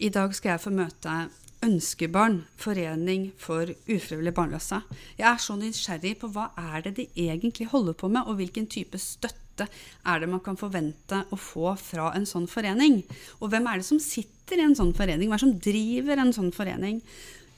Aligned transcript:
I 0.00 0.08
dag 0.08 0.32
skal 0.32 0.54
jeg 0.54 0.62
få 0.62 0.70
møte 0.72 1.14
Ønskebarn, 1.60 2.38
forening 2.56 3.26
for 3.36 3.68
ufrivillig 3.68 4.32
barnløse. 4.32 4.78
Jeg 5.18 5.26
er 5.28 5.42
så 5.44 5.58
nysgjerrig 5.60 6.14
på 6.22 6.30
hva 6.32 6.46
er 6.56 6.86
det 6.86 6.94
de 6.96 7.04
egentlig 7.20 7.66
holder 7.68 7.98
på 8.00 8.08
med, 8.08 8.24
og 8.24 8.38
hvilken 8.38 8.64
type 8.72 8.96
støtte 8.96 9.66
er 9.68 10.22
det 10.22 10.30
man 10.32 10.40
kan 10.40 10.56
forvente 10.56 11.18
å 11.28 11.36
få 11.36 11.74
fra 11.76 12.14
en 12.16 12.24
sånn 12.24 12.48
forening? 12.48 13.02
Og 13.44 13.52
hvem 13.52 13.68
er 13.68 13.82
det 13.82 13.88
som 13.90 14.00
sitter 14.00 14.62
i 14.62 14.64
en 14.70 14.78
sånn 14.78 14.94
forening? 14.96 15.28
Hva 15.28 15.36
er 15.36 15.42
det 15.42 15.48
som 15.50 15.60
driver 15.68 16.24
en 16.24 16.32
sånn 16.38 16.48
forening? 16.56 17.02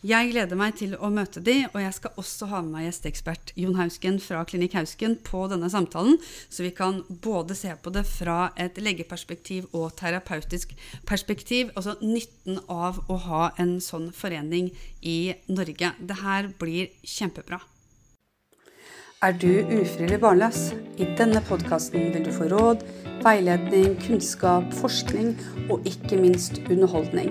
Jeg 0.03 0.33
gleder 0.33 0.59
meg 0.59 0.73
til 0.81 0.97
å 0.99 1.13
møte 1.15 1.39
de, 1.47 1.61
og 1.69 1.77
jeg 1.79 1.95
skal 1.95 2.17
også 2.19 2.49
ha 2.51 2.59
med 2.65 2.73
meg 2.75 2.87
gjesteekspert 2.89 3.53
Jon 3.55 3.77
Hausken 3.79 4.17
fra 4.19 4.41
Klinikk 4.51 4.73
Hausken 4.75 5.13
på 5.23 5.45
denne 5.47 5.69
samtalen, 5.71 6.17
så 6.51 6.65
vi 6.65 6.73
kan 6.75 7.05
både 7.23 7.55
se 7.55 7.71
på 7.79 7.93
det 7.95 8.03
fra 8.09 8.49
et 8.59 8.81
legeperspektiv 8.83 9.69
og 9.71 9.93
terapeutisk 10.01 10.75
perspektiv, 11.07 11.71
altså 11.77 11.95
nytten 12.03 12.59
av 12.67 12.99
å 13.07 13.21
ha 13.29 13.45
en 13.63 13.77
sånn 13.79 14.11
forening 14.17 14.73
i 15.07 15.37
Norge. 15.47 15.93
Det 16.03 16.19
her 16.25 16.51
blir 16.59 16.91
kjempebra. 17.07 17.61
Er 19.23 19.39
du 19.39 19.53
ufrivillig 19.63 20.19
barnløs? 20.19 20.73
I 20.99 21.07
denne 21.15 21.45
podkasten 21.47 22.11
vil 22.11 22.27
du 22.27 22.35
få 22.35 22.51
råd, 22.51 22.83
veiledning, 23.23 23.95
kunnskap, 24.03 24.67
forskning 24.83 25.37
og 25.71 25.87
ikke 25.87 26.19
minst 26.19 26.59
underholdning. 26.67 27.31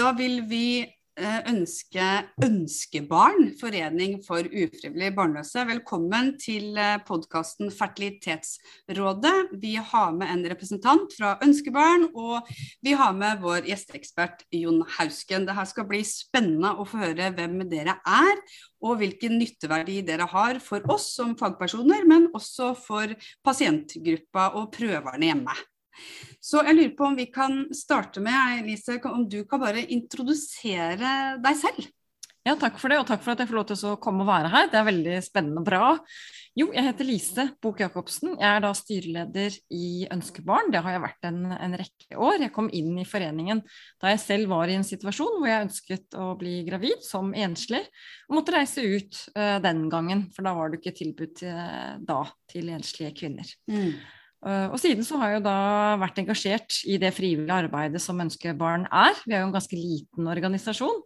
Da 0.00 0.14
vil 0.16 0.38
vi 0.48 0.80
eh, 0.80 1.40
ønske 1.50 2.04
Ønskebarn, 2.40 3.50
forening 3.60 4.14
for 4.24 4.46
ufrivillig 4.48 5.10
barnløse, 5.12 5.60
velkommen 5.68 6.30
til 6.40 6.78
eh, 6.80 6.94
podkasten 7.04 7.68
Fertilitetsrådet. 7.74 9.34
Vi 9.60 9.74
har 9.76 10.14
med 10.16 10.32
en 10.32 10.46
representant 10.54 11.12
fra 11.18 11.34
Ønskebarn, 11.44 12.06
og 12.16 12.48
vi 12.80 12.94
har 12.96 13.12
med 13.18 13.44
vår 13.44 13.68
gjesteekspert 13.68 14.46
Jon 14.56 14.80
Hausken. 14.96 15.44
Det 15.44 15.58
her 15.58 15.68
skal 15.68 15.88
bli 15.90 16.00
spennende 16.08 16.72
å 16.80 16.88
få 16.88 17.02
høre 17.02 17.28
hvem 17.36 17.60
dere 17.68 17.98
er, 18.00 18.40
og 18.80 19.02
hvilken 19.02 19.36
nytteverdi 19.36 20.00
dere 20.08 20.30
har 20.32 20.64
for 20.64 20.88
oss 20.96 21.10
som 21.18 21.36
fagpersoner, 21.36 22.08
men 22.08 22.30
også 22.32 22.72
for 22.88 23.12
pasientgruppa 23.44 24.54
og 24.56 24.72
prøverne 24.80 25.28
hjemme. 25.28 25.60
Så 26.40 26.64
jeg 26.64 26.76
lurer 26.76 26.92
på 26.96 27.08
om 27.10 27.16
vi 27.18 27.28
kan 27.32 27.66
starte 27.76 28.22
med, 28.24 28.62
Elise, 28.62 28.96
om 29.10 29.26
du 29.28 29.42
kan 29.48 29.60
bare 29.60 29.84
introdusere 29.92 31.40
deg 31.44 31.58
selv? 31.60 31.88
Ja, 32.40 32.54
takk 32.56 32.78
for 32.80 32.88
det, 32.88 32.96
og 33.02 33.04
takk 33.04 33.20
for 33.20 33.34
at 33.34 33.42
jeg 33.42 33.50
får 33.50 33.58
lov 33.58 33.66
til 33.68 33.82
å 33.90 33.96
komme 34.00 34.24
og 34.24 34.30
være 34.30 34.48
her. 34.48 34.68
Det 34.72 34.78
er 34.80 34.86
veldig 34.86 35.16
spennende 35.20 35.60
og 35.60 35.66
bra. 35.66 35.88
Jo, 36.56 36.70
jeg 36.72 36.86
heter 36.86 37.06
Lise 37.06 37.44
Bok 37.60 37.82
Jacobsen. 37.82 38.32
Jeg 38.40 38.48
er 38.48 38.62
da 38.64 38.70
styreleder 38.74 39.58
i 39.76 40.06
Ønskebarn. 40.10 40.70
Det 40.72 40.80
har 40.82 40.96
jeg 40.96 41.02
vært 41.04 41.28
en, 41.28 41.42
en, 41.52 41.76
rekke 41.76 42.16
år. 42.16 42.38
Jeg 42.46 42.54
kom 42.54 42.70
inn 42.72 42.96
i 42.96 43.04
foreningen 43.06 43.60
da 44.00 44.14
jeg 44.14 44.22
selv 44.24 44.54
var 44.54 44.72
i 44.72 44.78
en 44.78 44.86
situasjon 44.88 45.36
hvor 45.36 45.50
jeg 45.50 45.66
ønsket 45.66 46.16
å 46.16 46.30
bli 46.40 46.54
gravid 46.64 47.04
som 47.04 47.34
enslig, 47.36 47.82
og 48.30 48.40
måtte 48.40 48.56
reise 48.56 48.86
ut 48.88 49.20
uh, 49.36 49.60
den 49.60 49.84
gangen, 49.92 50.24
for 50.32 50.48
da 50.48 50.56
var 50.56 50.72
det 50.72 50.80
ikke 50.80 50.96
tilbud 50.96 51.44
uh, 51.44 52.00
da 52.00 52.22
til 52.50 52.72
enslige 52.72 53.12
kvinner. 53.20 53.52
Mm. 53.68 53.92
Eh, 54.40 54.70
og 54.72 54.78
siden 54.80 55.04
så 55.04 55.18
har 55.20 55.34
jeg 55.34 55.40
jo 55.40 55.48
da 55.48 55.58
vært 56.00 56.22
engasjert 56.22 56.78
i 56.88 56.96
det 57.00 57.12
frivillige 57.12 57.58
arbeidet 57.66 58.00
som 58.00 58.20
Ønskebarn 58.22 58.86
er. 58.88 59.18
Vi 59.26 59.36
er 59.36 59.42
jo 59.42 59.50
en 59.50 59.54
ganske 59.56 59.76
liten 59.76 60.30
organisasjon, 60.32 61.02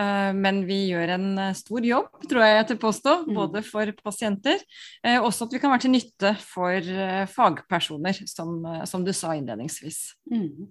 eh, 0.00 0.32
men 0.34 0.62
vi 0.66 0.80
gjør 0.90 1.14
en 1.14 1.28
eh, 1.38 1.54
stor 1.58 1.86
jobb, 1.86 2.10
tror 2.26 2.42
jeg 2.42 2.58
jeg 2.58 2.68
til 2.72 2.82
påstå. 2.82 3.16
Mm. 3.28 3.38
Både 3.38 3.62
for 3.66 3.94
pasienter, 4.02 4.66
og 5.14 5.30
også 5.30 5.46
at 5.46 5.54
vi 5.54 5.62
kan 5.62 5.74
være 5.74 5.86
til 5.86 5.94
nytte 5.94 6.36
for 6.42 6.92
fagpersoner, 7.30 8.22
som, 8.30 8.58
som 8.88 9.06
du 9.06 9.12
sa 9.14 9.36
innledningsvis. 9.38 10.04
Mm. 10.32 10.70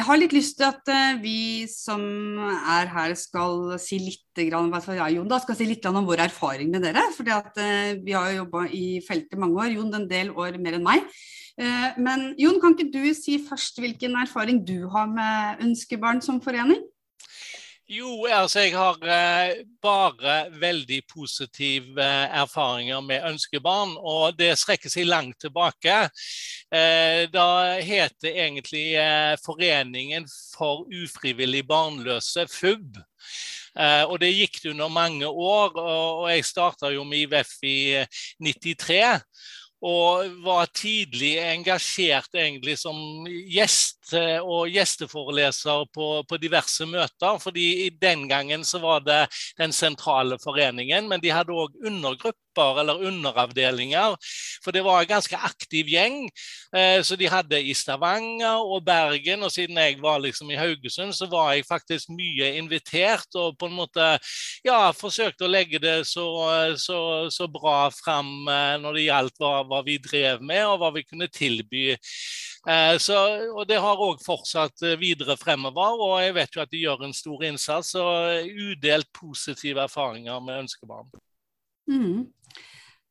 Jeg 0.00 0.06
har 0.08 0.16
litt 0.16 0.32
lyst 0.32 0.54
til 0.56 0.64
at 0.64 0.86
uh, 0.88 1.18
vi 1.20 1.66
som 1.68 2.00
er 2.40 2.88
her 2.88 3.12
skal 3.20 3.74
si 3.82 3.98
litt 4.00 4.40
grann, 4.48 4.70
ja, 4.96 5.10
Jon 5.12 5.28
da, 5.28 5.36
skal 5.42 5.58
si 5.58 5.66
litt 5.68 5.84
om 5.90 5.98
vår 6.08 6.22
erfaring 6.24 6.70
med 6.72 6.86
dere. 6.86 7.02
For 7.12 7.28
uh, 7.28 7.90
vi 8.00 8.14
har 8.16 8.30
jobba 8.32 8.62
i 8.72 9.02
feltet 9.04 9.36
mange 9.36 9.60
år, 9.60 9.74
Jon 9.74 9.92
en 9.98 10.06
del 10.08 10.32
år 10.32 10.56
mer 10.56 10.78
enn 10.78 10.86
meg. 10.86 11.04
Uh, 11.60 12.00
men 12.00 12.30
Jon, 12.40 12.56
kan 12.62 12.78
ikke 12.78 12.88
du 12.94 13.12
si 13.12 13.36
først 13.44 13.82
hvilken 13.84 14.16
erfaring 14.22 14.62
du 14.64 14.88
har 14.88 15.10
med 15.12 15.60
Ønskebarn 15.66 16.24
som 16.24 16.40
forening? 16.40 16.80
Jo, 17.90 18.26
altså 18.30 18.60
jeg 18.62 18.76
har 18.78 19.00
eh, 19.02 19.64
bare 19.82 20.34
veldig 20.62 21.00
positive 21.10 21.98
eh, 21.98 22.36
erfaringer 22.38 23.00
med 23.02 23.24
ønskebarn. 23.26 23.96
Og 23.98 24.36
det 24.38 24.52
strekker 24.60 24.92
seg 24.92 25.08
langt 25.08 25.40
tilbake. 25.42 25.96
Eh, 26.70 27.26
da 27.34 27.48
het 27.82 28.14
det 28.22 28.36
egentlig 28.36 28.84
eh, 28.94 29.34
Foreningen 29.42 30.28
for 30.30 30.86
ufrivillig 30.86 31.64
barnløse, 31.66 32.46
FUB. 32.46 33.00
Og 33.80 34.16
det 34.18 34.32
gikk 34.34 34.56
det 34.62 34.70
under 34.72 34.90
mange 34.90 35.26
år. 35.26 35.74
Og, 35.74 36.22
og 36.22 36.30
jeg 36.30 36.46
starta 36.46 36.90
jo 36.94 37.02
med 37.06 37.26
IVF 37.26 37.52
i 37.66 37.78
93. 38.42 39.02
Og 39.80 40.42
var 40.44 40.68
tidlig 40.76 41.38
engasjert 41.40 42.34
egentlig 42.36 42.76
som 42.80 42.96
gjest 43.26 44.12
eh, 44.12 44.36
og 44.36 44.68
gjesteforeleser 44.68 45.86
på, 45.94 46.08
på, 46.28 46.40
diverse 46.42 46.84
møter. 46.84 47.38
fordi 47.40 47.86
i 47.86 47.90
den 47.90 48.28
gangen 48.28 48.64
så 48.64 48.78
var 48.78 49.00
det 49.00 49.22
den 49.58 49.72
sentrale 49.72 50.36
foreningen, 50.42 51.08
men 51.08 51.20
de 51.20 51.32
hadde 51.32 51.56
òg 51.56 51.80
undergrupper 51.80 52.49
eller 52.58 53.06
underavdelinger. 53.06 54.16
For 54.64 54.72
det 54.72 54.82
var 54.84 55.00
en 55.00 55.08
ganske 55.08 55.36
aktiv 55.36 55.88
gjeng. 55.88 56.28
Eh, 56.76 57.02
så 57.02 57.16
de 57.16 57.28
hadde 57.30 57.60
i 57.62 57.74
Stavanger 57.74 58.62
og 58.62 58.84
Bergen, 58.84 59.42
og 59.42 59.52
siden 59.52 59.78
jeg 59.78 59.98
var 60.02 60.20
liksom 60.22 60.50
i 60.50 60.58
Haugesund, 60.58 61.12
så 61.16 61.26
var 61.30 61.52
jeg 61.54 61.66
faktisk 61.68 62.10
mye 62.14 62.52
invitert 62.58 63.34
og 63.38 63.56
på 63.58 63.70
en 63.70 63.76
måte 63.78 64.06
ja, 64.66 64.90
forsøkte 64.96 65.46
å 65.46 65.50
legge 65.50 65.80
det 65.82 65.96
så, 66.08 66.26
så, 66.78 67.00
så 67.32 67.48
bra 67.50 67.88
fram 67.94 68.48
eh, 68.48 68.76
når 68.82 68.98
det 68.98 69.06
gjaldt 69.08 69.40
hva, 69.40 69.54
hva, 69.68 69.82
vi 69.86 69.98
drev 70.02 70.44
med 70.44 70.64
og 70.66 70.78
hva 70.82 70.92
vi 70.94 71.06
kunne 71.06 71.30
tilby. 71.32 71.86
Eh, 71.94 72.96
så, 73.00 73.18
og 73.54 73.64
Det 73.68 73.80
har 73.80 74.04
òg 74.04 74.20
fortsatt 74.24 74.84
videre 75.00 75.38
fremover, 75.40 76.04
og 76.04 76.14
jeg 76.22 76.36
vet 76.36 76.56
jo 76.56 76.64
at 76.64 76.74
de 76.74 76.84
gjør 76.84 77.06
en 77.06 77.16
stor 77.16 77.48
innsats. 77.48 77.94
og 77.94 78.46
Udelt 78.50 79.10
positive 79.16 79.82
erfaringer 79.88 80.40
med 80.44 80.64
ønskebarn. 80.66 81.10
Mm. 81.90 82.28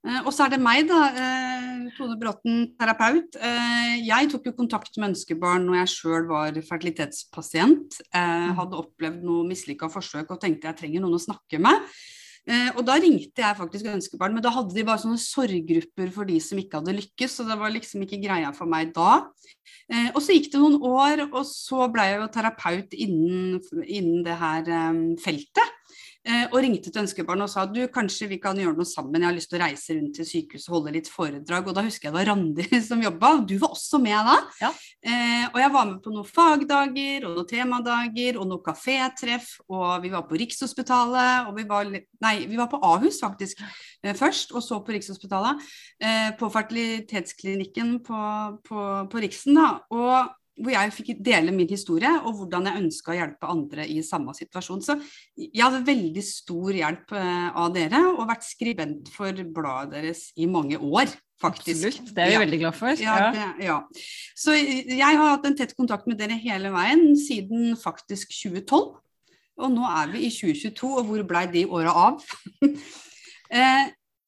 Eh, 0.07 0.19
og 0.23 0.31
så 0.31 0.45
er 0.45 0.53
det 0.53 0.62
meg, 0.63 0.85
da. 0.88 1.00
Eh, 1.12 1.90
Tone 1.97 2.16
Bråten, 2.19 2.62
terapeut. 2.79 3.35
Eh, 3.35 3.97
jeg 4.07 4.29
tok 4.31 4.47
jo 4.47 4.56
kontakt 4.56 4.95
med 4.97 5.12
ønskebarn 5.12 5.67
når 5.67 5.81
jeg 5.81 5.94
sjøl 5.95 6.29
var 6.29 6.62
fertilitetspasient. 6.69 8.00
Mm. 8.16 8.56
Hadde 8.59 8.79
opplevd 8.79 9.25
noe 9.28 9.47
mislykka 9.50 9.91
forsøk 9.91 10.31
og 10.31 10.39
tenkte 10.41 10.72
jeg 10.72 10.79
trenger 10.79 11.03
noen 11.03 11.19
å 11.19 11.28
snakke 11.28 11.62
med. 11.62 11.91
Og 12.50 12.79
da 12.88 12.95
ringte 12.97 13.44
jeg 13.44 13.57
faktisk 13.59 13.89
ønskebarn, 13.91 14.34
men 14.34 14.41
da 14.41 14.50
hadde 14.50 14.73
de 14.73 14.81
bare 14.88 14.97
sånne 15.03 15.19
sorggrupper 15.22 16.07
for 16.16 16.25
de 16.25 16.39
som 16.41 16.57
ikke 16.57 16.79
hadde 16.79 16.95
lykkes, 16.97 17.35
så 17.35 17.44
det 17.45 17.57
var 17.59 17.69
liksom 17.69 18.01
ikke 18.01 18.18
greia 18.23 18.50
for 18.56 18.66
meg 18.72 18.89
da. 18.95 19.19
Og 20.16 20.18
så 20.23 20.34
gikk 20.34 20.47
det 20.56 20.62
noen 20.63 20.80
år, 20.81 21.27
og 21.27 21.44
så 21.45 21.86
ble 21.94 22.07
jeg 22.07 22.18
jo 22.24 22.30
terapeut 22.33 22.95
innen, 22.98 23.59
innen 23.83 24.24
det 24.25 24.39
her 24.39 24.71
feltet. 25.21 25.75
Eh, 26.27 26.50
og 26.50 26.57
ringte 26.60 26.92
til 26.92 27.00
ønskebarn 27.00 27.45
og 27.45 27.48
sa 27.48 27.63
du, 27.63 27.80
kanskje 27.94 28.27
vi 28.27 28.38
kan 28.44 28.57
gjøre 28.60 28.75
noe 28.75 28.88
sammen, 28.88 29.21
jeg 29.21 29.30
har 29.30 29.36
lyst 29.38 29.50
til 29.54 29.56
å 29.56 29.62
reise 29.62 29.95
rundt 29.95 30.18
til 30.18 30.27
sykehuset 30.27 30.68
og 30.68 30.75
holde 30.75 30.92
litt 30.98 31.07
foredrag. 31.07 31.69
Og 31.69 31.77
da 31.77 31.83
husker 31.86 32.10
jeg 32.10 32.12
det 32.12 32.18
var 32.18 32.27
Randi 32.33 32.66
som 32.89 33.04
jobba, 33.06 33.31
og 33.38 33.45
du 33.48 33.56
var 33.62 33.71
også 33.71 34.01
med 34.04 34.27
da. 34.27 34.36
Ja. 34.60 34.71
Eh, 35.00 35.45
og 35.48 35.60
jeg 35.63 35.74
var 35.77 35.88
med 35.88 36.01
på 36.04 36.12
noen 36.12 36.27
fagdager 36.27 37.27
og 37.30 37.38
noen 37.38 37.48
temadager 37.48 38.39
og 38.42 38.50
noen 38.50 38.63
kafétreff, 38.66 39.54
og 39.71 40.04
vi 40.04 40.12
var 40.12 40.25
på 40.27 40.42
Rikshospitalet, 40.42 41.48
og 41.48 41.56
vi 41.56 41.66
var, 41.69 41.94
nei, 42.27 42.36
vi 42.51 42.60
var 42.60 42.68
på 42.74 42.81
Ahus 42.83 43.21
faktisk 43.24 43.63
eh, 43.63 44.12
først, 44.12 44.51
og 44.51 44.66
så 44.66 44.81
på 44.83 44.98
Rikshospitalet. 44.98 45.63
Eh, 46.04 46.33
på 46.39 46.51
fertilitetsklinikken 46.51 47.95
på, 48.04 48.25
på, 48.68 48.89
på 49.07 49.24
Riksen, 49.24 49.56
da. 49.56 49.71
Og 49.95 50.36
hvor 50.59 50.73
jeg 50.73 50.91
fikk 50.95 51.09
dele 51.23 51.53
min 51.56 51.69
historie 51.71 52.11
og 52.19 52.41
hvordan 52.41 52.67
jeg 52.69 52.83
ønska 52.83 53.13
å 53.13 53.17
hjelpe 53.17 53.50
andre 53.50 53.85
i 53.88 54.01
samme 54.06 54.35
situasjon. 54.35 54.83
Så 54.83 54.97
jeg 55.39 55.63
hadde 55.63 55.85
veldig 55.88 56.23
stor 56.25 56.75
hjelp 56.75 57.15
eh, 57.15 57.47
av 57.63 57.71
dere, 57.75 58.03
og 58.11 58.27
vært 58.29 58.45
skribent 58.47 59.11
for 59.13 59.44
bladet 59.56 59.95
deres 59.95 60.27
i 60.39 60.50
mange 60.51 60.79
år. 60.79 61.11
Faktisk. 61.39 61.85
Absolutt, 61.88 62.09
det 62.15 62.23
er 62.23 62.27
vi 62.27 62.35
ja. 62.35 62.39
veldig 62.41 62.57
glad 62.65 62.75
for. 62.75 63.00
Ja, 63.00 63.19
det, 63.31 63.45
ja. 63.63 63.77
Så 64.35 64.57
jeg 64.59 65.00
har 65.00 65.21
hatt 65.23 65.45
en 65.47 65.56
tett 65.56 65.71
kontakt 65.77 66.09
med 66.09 66.19
dere 66.19 66.35
hele 66.35 66.71
veien 66.73 67.13
siden 67.15 67.77
faktisk 67.79 68.33
2012. 68.35 68.97
Og 69.59 69.71
nå 69.71 69.88
er 69.88 70.11
vi 70.11 70.25
i 70.27 70.31
2022, 70.31 70.89
og 71.00 71.07
hvor 71.07 71.23
blei 71.27 71.45
de 71.53 71.67
åra 71.67 71.95
av? 72.07 72.25
Eh, 73.50 73.88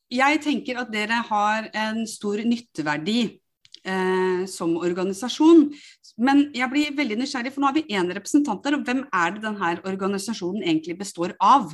jeg 0.09 0.39
tenker 0.41 0.79
at 0.81 0.87
dere 0.89 1.19
har 1.27 1.67
en 1.77 1.99
stor 2.09 2.39
nytteverdi 2.41 3.19
eh, 3.85 4.43
som 4.51 4.75
organisasjon. 4.79 5.69
Men 6.21 6.47
jeg 6.55 6.69
blir 6.71 6.97
veldig 6.97 7.19
nysgjerrig, 7.21 7.53
for 7.53 7.63
nå 7.63 7.71
har 7.71 7.77
vi 7.77 7.87
én 7.95 8.11
representant 8.13 8.63
der. 8.65 8.77
Og 8.77 8.85
hvem 8.87 9.05
er 9.07 9.35
det 9.35 9.45
denne 9.45 9.73
organisasjonen 9.87 10.65
egentlig 10.65 10.97
består 10.99 11.35
av? 11.39 11.71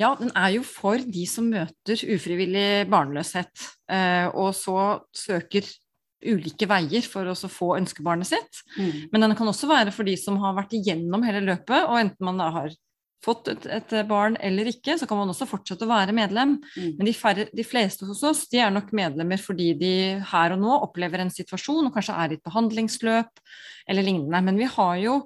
Ja, 0.00 0.10
den 0.18 0.32
er 0.34 0.56
jo 0.56 0.64
for 0.66 0.98
de 0.98 1.24
som 1.30 1.46
møter 1.52 2.00
ufrivillig 2.16 2.84
barnløshet, 2.90 3.52
eh, 3.94 4.26
og 4.34 4.50
så 4.58 5.04
søker 5.14 5.68
ulike 6.24 6.66
veier 6.66 7.04
for 7.06 7.28
å 7.30 7.34
få 7.36 7.74
ønskebarnet 7.76 8.30
sitt. 8.30 8.62
Mm. 8.78 9.12
Men 9.12 9.26
den 9.26 9.36
kan 9.38 9.50
også 9.50 9.68
være 9.70 9.92
for 9.94 10.08
de 10.08 10.16
som 10.18 10.40
har 10.42 10.56
vært 10.56 10.74
igjennom 10.78 11.22
hele 11.26 11.44
løpet, 11.44 11.84
og 11.86 12.00
enten 12.00 12.26
man 12.26 12.40
da 12.40 12.48
har 12.54 12.74
fått 13.24 13.50
et, 13.52 13.66
et, 13.78 13.94
barn 14.08 14.36
eller 14.44 14.68
ikke, 14.70 14.98
så 15.00 15.08
kan 15.08 15.20
man 15.20 15.32
også 15.32 15.48
fortsette 15.48 15.86
å 15.86 15.90
være 15.90 16.14
medlem. 16.16 16.58
Mm. 16.76 16.90
Men 16.98 17.08
de, 17.08 17.14
færre, 17.16 17.48
de, 17.50 17.66
fleste 17.66 18.08
hos 18.08 18.22
oss 18.26 18.44
de 18.52 18.60
er 18.62 18.74
nok 18.74 18.92
medlemmer 18.96 19.40
fordi 19.40 19.72
de 19.80 19.94
her 20.32 20.56
og 20.56 20.62
nå 20.62 20.80
opplever 20.86 21.24
en 21.24 21.32
situasjon 21.32 21.88
og 21.88 21.94
kanskje 21.96 22.18
er 22.20 22.34
i 22.34 22.38
et 22.38 22.46
behandlingsløp 22.46 23.44
eller 23.90 24.06
lignende. 24.06 24.40
Men 24.44 24.60
vi 24.60 24.68
har 24.70 24.96
jo 25.02 25.18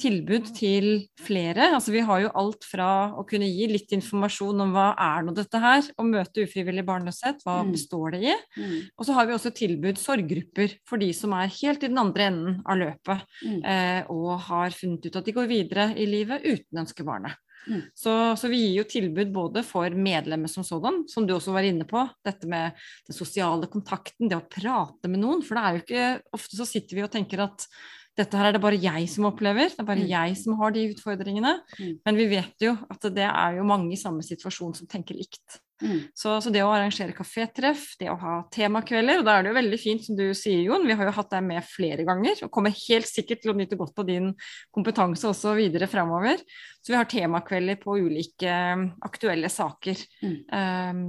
tilbud 0.00 0.48
til 0.56 0.86
flere. 1.22 1.70
altså 1.74 1.92
Vi 1.94 2.02
har 2.06 2.24
jo 2.24 2.32
alt 2.34 2.66
fra 2.66 2.88
å 3.14 3.24
kunne 3.28 3.46
gi 3.46 3.68
litt 3.70 3.92
informasjon 3.94 4.64
om 4.64 4.74
hva 4.74 4.88
er 4.98 5.26
nå 5.26 5.34
dette 5.36 5.60
her, 5.62 5.86
å 5.98 6.06
møte 6.06 6.46
ufrivillig 6.46 6.84
barnløshet, 6.86 7.44
hva 7.46 7.60
mm. 7.62 7.72
består 7.74 8.16
det 8.16 8.22
i? 8.32 8.34
Mm. 8.58 8.76
Og 8.98 9.06
så 9.06 9.16
har 9.16 9.28
vi 9.28 9.36
også 9.36 9.54
tilbud 9.54 10.00
sorggrupper 10.02 10.78
for 10.88 11.02
de 11.02 11.12
som 11.16 11.34
er 11.38 11.52
helt 11.60 11.86
i 11.86 11.90
den 11.92 12.02
andre 12.02 12.28
enden 12.30 12.60
av 12.66 12.80
løpet 12.80 13.24
mm. 13.44 13.60
eh, 13.62 14.12
og 14.14 14.34
har 14.48 14.74
funnet 14.74 15.06
ut 15.06 15.20
at 15.20 15.30
de 15.30 15.36
går 15.36 15.50
videre 15.50 15.90
i 15.94 16.08
livet 16.10 16.46
uten 16.46 16.84
ønskebarnet. 16.84 17.38
Mm. 17.66 17.82
Så, 17.96 18.12
så, 18.40 18.50
vi 18.52 18.60
gir 18.60 18.78
jo 18.82 18.86
tilbud 18.88 19.32
både 19.34 19.64
for 19.66 19.96
medlemmer 19.96 20.50
som 20.52 20.66
sådan, 20.66 21.02
som 21.10 21.26
du 21.26 21.34
også 21.36 21.54
var 21.54 21.66
inne 21.66 21.86
på. 21.88 22.02
Dette 22.26 22.48
med 22.50 22.78
den 23.08 23.16
sosiale 23.16 23.68
kontakten, 23.72 24.28
det 24.30 24.38
å 24.38 24.46
prate 24.48 25.10
med 25.10 25.22
noen. 25.24 25.44
For 25.44 25.56
det 25.56 25.64
er 25.64 25.76
jo 25.76 25.84
ikke 25.84 26.06
Ofte 26.34 26.58
så 26.58 26.66
sitter 26.68 26.98
vi 26.98 27.04
og 27.04 27.12
tenker 27.12 27.44
at 27.44 27.68
dette 28.14 28.38
her 28.38 28.48
er 28.48 28.54
det 28.54 28.62
bare 28.62 28.78
jeg 28.78 29.08
som 29.10 29.26
opplever, 29.26 29.72
det 29.72 29.80
er 29.82 29.86
bare 29.88 30.04
mm. 30.04 30.10
jeg 30.12 30.34
som 30.38 30.58
har 30.60 30.74
de 30.74 30.84
utfordringene. 30.92 31.54
Mm. 31.80 31.94
Men 32.06 32.18
vi 32.18 32.26
vet 32.30 32.62
jo 32.62 32.76
at 32.90 33.08
det 33.14 33.26
er 33.26 33.58
jo 33.58 33.66
mange 33.66 33.90
i 33.94 33.98
samme 33.98 34.22
situasjon 34.22 34.76
som 34.78 34.90
tenker 34.90 35.18
likt. 35.18 35.58
Mm. 35.82 36.04
Så, 36.14 36.36
så, 36.40 36.50
det 36.54 36.62
å 36.62 36.70
arrangere 36.70 37.14
kafétreff, 37.16 37.94
det 37.98 38.06
å 38.12 38.18
ha 38.20 38.34
temakvelder, 38.54 39.20
og 39.20 39.26
da 39.26 39.34
er 39.36 39.44
det 39.44 39.50
jo 39.50 39.56
veldig 39.56 39.80
fint 39.80 40.04
som 40.06 40.18
du 40.18 40.26
sier, 40.36 40.60
Jon, 40.68 40.86
vi 40.86 40.94
har 40.96 41.08
jo 41.08 41.14
hatt 41.16 41.32
deg 41.34 41.46
med 41.48 41.66
flere 41.66 42.06
ganger 42.06 42.44
og 42.46 42.52
kommer 42.54 42.74
helt 42.76 43.10
sikkert 43.10 43.42
til 43.42 43.52
å 43.52 43.56
nyte 43.58 43.78
godt 43.80 43.98
av 43.98 44.06
din 44.08 44.30
kompetanse 44.74 45.26
også 45.28 45.56
videre 45.58 45.88
framover. 45.90 46.44
Så 46.84 46.92
vi 46.92 46.98
har 46.98 47.08
temakvelder 47.10 47.80
på 47.80 47.96
ulike 48.06 48.54
um, 48.76 48.86
aktuelle 49.08 49.50
saker 49.50 49.98
mm. 50.22 50.38
um, 50.52 51.02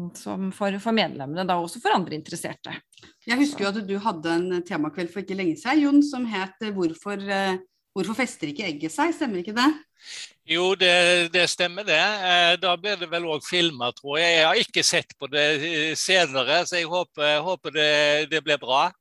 for, 0.56 0.80
for, 0.80 0.96
medlemmene, 0.96 1.46
da 1.46 1.60
også 1.62 1.84
for 1.84 1.96
andre 1.98 2.18
interesserte. 2.18 2.74
Jeg 3.28 3.42
husker 3.42 3.66
jo 3.66 3.72
at 3.74 3.80
du 3.86 3.96
hadde 4.02 4.34
en 4.34 4.66
temakveld 4.66 5.12
for 5.14 5.22
ikke 5.22 5.38
lenge 5.38 5.60
siden, 5.62 5.84
Jon, 5.86 6.04
som 6.06 6.26
het 6.32 6.58
'Hvorfor, 6.66 7.22
uh, 7.22 7.58
hvorfor 7.96 8.18
fester 8.18 8.52
ikke 8.52 8.68
egget 8.68 8.92
seg', 8.94 9.14
stemmer 9.16 9.40
ikke 9.40 9.56
det? 9.56 9.70
Jo, 10.46 10.76
det, 10.78 11.32
det, 11.34 11.48
stemmer 11.50 11.88
det. 11.88 11.98
Eh, 11.98 12.52
da 12.62 12.76
blir 12.78 13.00
det 13.00 13.08
vel 13.10 13.26
òg 13.34 13.42
filma, 13.46 13.90
tror 13.96 14.20
jeg. 14.20 14.36
Jeg 14.36 14.46
har 14.46 14.60
ikke 14.62 14.84
sett 14.86 15.16
på 15.18 15.30
det 15.32 15.46
eh, 15.56 15.96
senere, 15.98 16.60
så 16.68 16.78
jeg 16.78 16.92
håper, 16.92 17.40
håper 17.42 17.74
det, 17.74 17.96
det, 18.30 18.44
blir 18.46 18.60
bra. 18.62 18.92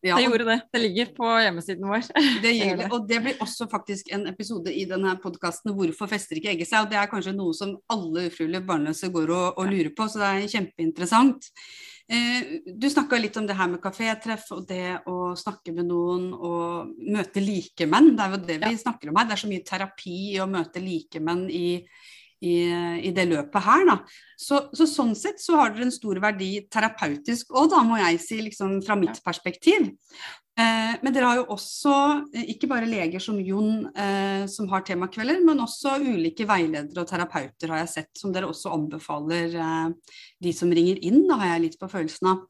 Ja, 0.00 0.16
det 0.16 0.30
gjorde 0.30 0.46
det. 0.48 0.58
Det 0.72 0.80
ligger 0.80 1.10
på 1.18 1.34
hjemmesiden 1.44 1.90
vår. 1.90 2.08
Det 2.40 2.54
gjør 2.60 2.80
det. 2.80 2.88
Og 2.88 3.04
det 3.10 3.20
blir 3.26 3.44
også 3.44 3.68
faktisk 3.68 4.08
en 4.16 4.24
episode 4.30 4.72
i 4.72 4.86
denne 4.88 5.12
podkasten 5.20 5.74
'Hvorfor 5.76 6.08
fester 6.08 6.40
ikke 6.40 6.54
egget 6.54 6.70
seg?' 6.70 6.86
Og 6.86 6.90
det 6.94 6.96
er 7.02 7.10
kanskje 7.10 7.36
noe 7.36 7.52
som 7.52 7.76
alle 7.92 8.30
ufrivillig 8.30 8.64
barnløse 8.64 9.12
går 9.12 9.28
og, 9.36 9.60
og 9.60 9.68
lurer 9.68 9.92
på, 9.92 10.08
så 10.08 10.22
det 10.22 10.30
er 10.30 10.52
kjempeinteressant. 10.56 11.52
Eh, 12.10 12.56
du 12.66 12.88
snakka 12.90 13.18
litt 13.20 13.36
om 13.38 13.44
det 13.46 13.54
her 13.54 13.68
med 13.70 13.78
kafétreff 13.82 14.48
og 14.56 14.64
det 14.66 15.04
å 15.06 15.30
snakke 15.38 15.70
med 15.76 15.86
noen 15.86 16.32
og 16.34 16.96
møte 17.06 17.42
likemenn. 17.44 18.16
Det 18.18 18.24
er 18.24 18.32
jo 18.34 18.40
det 18.48 18.56
vi 18.64 18.72
ja. 18.74 18.80
snakker 18.80 19.12
om 19.12 19.20
her. 19.20 19.28
Det 19.28 19.36
er 19.36 19.42
så 19.44 19.50
mye 19.52 19.66
terapi 19.68 20.16
i 20.32 20.40
å 20.42 20.48
møte 20.50 20.82
likemenn 20.82 21.44
i, 21.54 21.68
i, 22.40 22.56
i 23.04 23.12
det 23.16 23.26
løpet 23.30 23.64
her. 23.66 23.86
Da. 23.88 23.96
Så, 24.40 24.62
så, 24.76 24.88
sånn 24.88 25.14
sett 25.18 25.42
så 25.42 25.58
har 25.60 25.74
dere 25.74 25.88
en 25.88 25.94
stor 25.94 26.20
verdi 26.22 26.52
terapeutisk 26.72 27.52
òg, 27.54 27.70
da 27.74 27.82
må 27.86 28.00
jeg 28.00 28.20
si, 28.24 28.40
liksom 28.48 28.78
fra 28.84 28.96
mitt 28.98 29.20
perspektiv. 29.24 29.90
Eh, 30.60 30.94
men 31.00 31.14
dere 31.14 31.28
har 31.28 31.38
jo 31.38 31.46
også 31.54 31.94
eh, 32.34 32.48
ikke 32.54 32.68
bare 32.70 32.88
leger 32.88 33.22
som 33.22 33.38
Jon 33.40 33.86
eh, 33.94 34.44
som 34.50 34.68
har 34.72 34.82
temakvelder, 34.86 35.44
men 35.46 35.62
også 35.62 35.98
ulike 36.02 36.46
veiledere 36.48 37.04
og 37.04 37.08
terapeuter 37.08 37.72
har 37.72 37.84
jeg 37.84 37.92
sett, 37.94 38.10
som 38.18 38.34
dere 38.34 38.50
også 38.50 38.72
anbefaler 38.74 39.54
eh, 39.54 40.16
de 40.42 40.56
som 40.56 40.72
ringer 40.74 41.00
inn, 41.06 41.22
da 41.30 41.38
har 41.40 41.54
jeg 41.54 41.66
litt 41.68 41.78
på 41.80 41.88
følelsen 41.92 42.32
av 42.34 42.44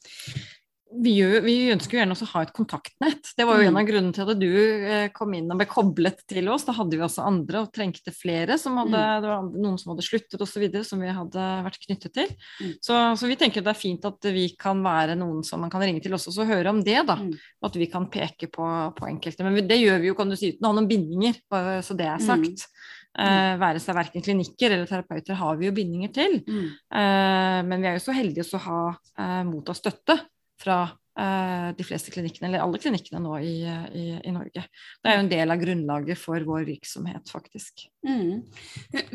vi, 0.91 1.13
gjør, 1.21 1.45
vi, 1.45 1.55
ønsker 1.71 1.95
jo 1.95 2.01
gjerne 2.01 2.15
også 2.17 2.27
å 2.27 2.31
ha 2.33 2.41
et 2.43 2.53
kontaktnett. 2.55 3.31
Det 3.39 3.45
var 3.47 3.61
jo 3.61 3.67
mm. 3.67 3.71
en 3.71 3.79
av 3.79 3.87
grunnene 3.87 4.15
til 4.17 4.33
at 4.33 4.41
du 4.41 4.49
eh, 4.51 5.05
kom 5.15 5.35
inn 5.37 5.51
og 5.53 5.61
ble 5.61 5.67
koblet 5.71 6.25
til 6.31 6.51
oss. 6.51 6.65
Da 6.67 6.75
hadde 6.75 6.99
vi 6.99 7.05
også 7.07 7.27
andre 7.29 7.63
og 7.63 7.71
trengte 7.75 8.15
flere. 8.15 8.57
Som 8.59 8.81
hadde, 8.81 8.99
mm. 8.99 9.23
Det 9.23 9.31
var 9.31 9.47
noen 9.53 9.77
som 9.81 9.93
hadde 9.93 10.07
sluttet 10.07 10.43
osv. 10.43 10.65
som 10.87 11.05
vi 11.05 11.13
hadde 11.15 11.47
vært 11.67 11.79
knyttet 11.85 12.15
til. 12.17 12.33
Mm. 12.59 12.73
Så, 12.83 12.97
så, 13.21 13.31
vi 13.31 13.39
tenker 13.39 13.65
det 13.65 13.75
er 13.75 13.79
fint 13.79 14.09
at 14.11 14.31
vi 14.35 14.49
kan 14.59 14.83
være 14.85 15.15
noen 15.21 15.45
som 15.47 15.63
man 15.63 15.71
kan 15.73 15.85
ringe 15.85 16.03
til 16.03 16.17
også, 16.17 16.35
og 16.43 16.51
høre 16.51 16.75
om 16.75 16.83
det. 16.87 16.99
da, 17.07 17.21
mm. 17.21 17.31
At 17.71 17.79
vi 17.79 17.91
kan 17.93 18.09
peke 18.11 18.51
på, 18.51 18.67
på, 18.97 19.11
enkelte. 19.11 19.47
Men 19.47 19.71
det 19.71 19.79
gjør 19.79 20.03
vi 20.03 20.11
jo 20.11 20.19
kan 20.19 20.33
du 20.33 20.39
si, 20.41 20.57
uten 20.57 20.67
å 20.67 20.73
ha 20.73 20.81
noen 20.81 20.91
bindinger, 20.91 21.39
så 21.87 21.97
det 21.99 22.11
er 22.11 22.25
sagt. 22.25 22.67
Uh, 23.11 23.57
være 23.59 23.81
seg 23.83 23.97
verken 23.99 24.23
klinikker 24.23 24.71
eller 24.71 24.87
terapeuter 24.87 25.35
har 25.35 25.57
vi 25.59 25.67
jo 25.67 25.75
bindinger 25.75 26.13
til. 26.15 26.37
Mm. 26.47 26.69
Uh, 26.95 27.59
men 27.67 27.83
vi 27.83 27.91
er 27.91 27.97
jo 27.99 28.05
så 28.05 28.15
heldige 28.15 28.47
å 28.55 28.63
ha 28.67 28.83
uh, 28.95 29.41
mottatt 29.49 29.81
støtte 29.81 30.19
fra 30.61 30.79
eh, 30.87 31.71
de 31.77 31.87
fleste 31.87 32.13
klinikkene, 32.15 32.51
eller 32.51 32.65
alle 32.65 32.81
klinikkene 32.83 33.23
nå 33.25 33.39
i, 33.41 33.57
i, 33.65 34.05
i, 34.19 34.35
Norge. 34.35 34.65
Det 35.01 35.11
er 35.11 35.19
jo 35.19 35.25
en 35.25 35.33
del 35.33 35.55
av 35.55 35.65
grunnlaget 35.65 36.21
for 36.21 36.47
vår 36.47 36.69
virksomhet, 36.69 37.33
faktisk. 37.33 37.87
Mm. 38.07 38.45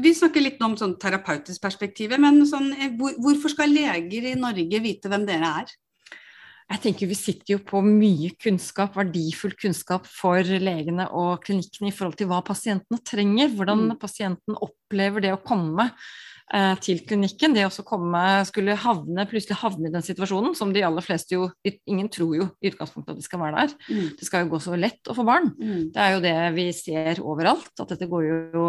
Vi 0.01 0.13
snakker 0.17 0.43
litt 0.43 0.61
om 0.65 0.77
sånn 0.79 0.97
terapeutisk 1.01 1.63
perspektiv, 1.63 2.17
men 2.21 2.43
sånn, 2.49 2.71
eh, 2.77 2.93
hvor, 2.99 3.17
hvorfor 3.21 3.55
skal 3.55 3.73
leger 3.73 4.31
i 4.31 4.37
Norge 4.39 4.83
vite 4.83 5.11
hvem 5.11 5.27
dere 5.29 5.55
er? 5.63 5.73
Jeg 6.65 6.81
tenker 6.81 7.09
Vi 7.09 7.15
sitter 7.17 7.51
jo 7.53 7.59
på 7.61 7.77
mye 7.85 8.31
kunnskap, 8.41 8.95
verdifull 8.97 9.53
kunnskap 9.59 10.07
for 10.09 10.41
legene 10.41 11.05
og 11.13 11.43
klinikkene 11.45 11.91
i 11.91 11.93
forhold 11.93 12.17
til 12.17 12.29
hva 12.31 12.39
pasientene 12.45 12.97
trenger, 13.05 13.51
hvordan 13.53 13.91
mm. 13.91 13.99
pasienten 14.01 14.57
opplever 14.57 15.21
det 15.27 15.35
å 15.35 15.43
komme 15.45 15.91
til 16.85 16.99
klinikken. 17.09 17.55
Det 17.57 17.63
å 17.65 17.83
komme, 17.87 18.19
skulle 18.45 18.75
havne, 18.77 19.23
plutselig 19.25 19.57
havne 19.57 19.89
i 19.89 19.93
den 19.93 20.03
situasjonen, 20.05 20.53
som 20.57 20.69
de 20.75 20.83
aller 20.85 21.01
fleste 21.01 21.33
jo 21.33 21.47
Ingen 21.89 22.05
tror 22.13 22.35
jo 22.37 22.45
i 22.61 22.69
utgangspunktet 22.69 23.15
at 23.15 23.21
de 23.21 23.25
skal 23.25 23.41
være 23.41 23.63
der. 23.63 23.73
Mm. 23.89 24.11
Det 24.19 24.27
skal 24.27 24.43
jo 24.43 24.51
gå 24.53 24.59
så 24.61 24.77
lett 24.77 25.09
å 25.09 25.15
få 25.17 25.25
barn. 25.25 25.49
Mm. 25.57 25.87
Det 25.95 26.03
er 26.03 26.13
jo 26.13 26.21
det 26.21 26.35
vi 26.55 26.67
ser 26.77 27.23
overalt, 27.23 27.73
at 27.81 27.95
dette 27.95 28.09
går 28.11 28.27
jo 28.29 28.67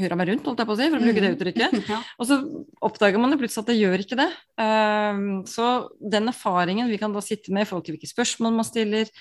hurra 0.00 0.18
meg 0.18 0.30
rundt, 0.30 0.46
holdt 0.48 0.62
jeg 0.62 0.68
på 0.68 0.74
å 0.74 0.78
si, 0.78 0.86
for 0.90 0.98
å 0.98 1.04
bruke 1.04 1.22
det 1.22 1.30
mm. 1.30 1.36
uttrykket. 1.36 1.74
ja. 1.92 2.00
Og 2.18 2.28
så 2.28 2.38
oppdager 2.84 3.22
man 3.22 3.34
jo 3.34 3.38
plutselig 3.40 3.62
at 3.62 3.70
det 3.70 3.78
gjør 3.78 4.04
ikke 4.04 4.18
det. 4.18 4.28
Um, 4.58 5.26
så 5.48 5.68
den 6.00 6.30
erfaringen 6.32 6.90
vi 6.90 6.98
kan 7.00 7.14
da 7.14 7.22
sitte 7.24 7.54
med 7.54 7.64
i 7.64 7.68
forhold 7.68 7.86
til 7.86 7.96
hvilke 7.96 8.10
spørsmål 8.10 8.56
man 8.56 8.68
stiller, 8.68 9.12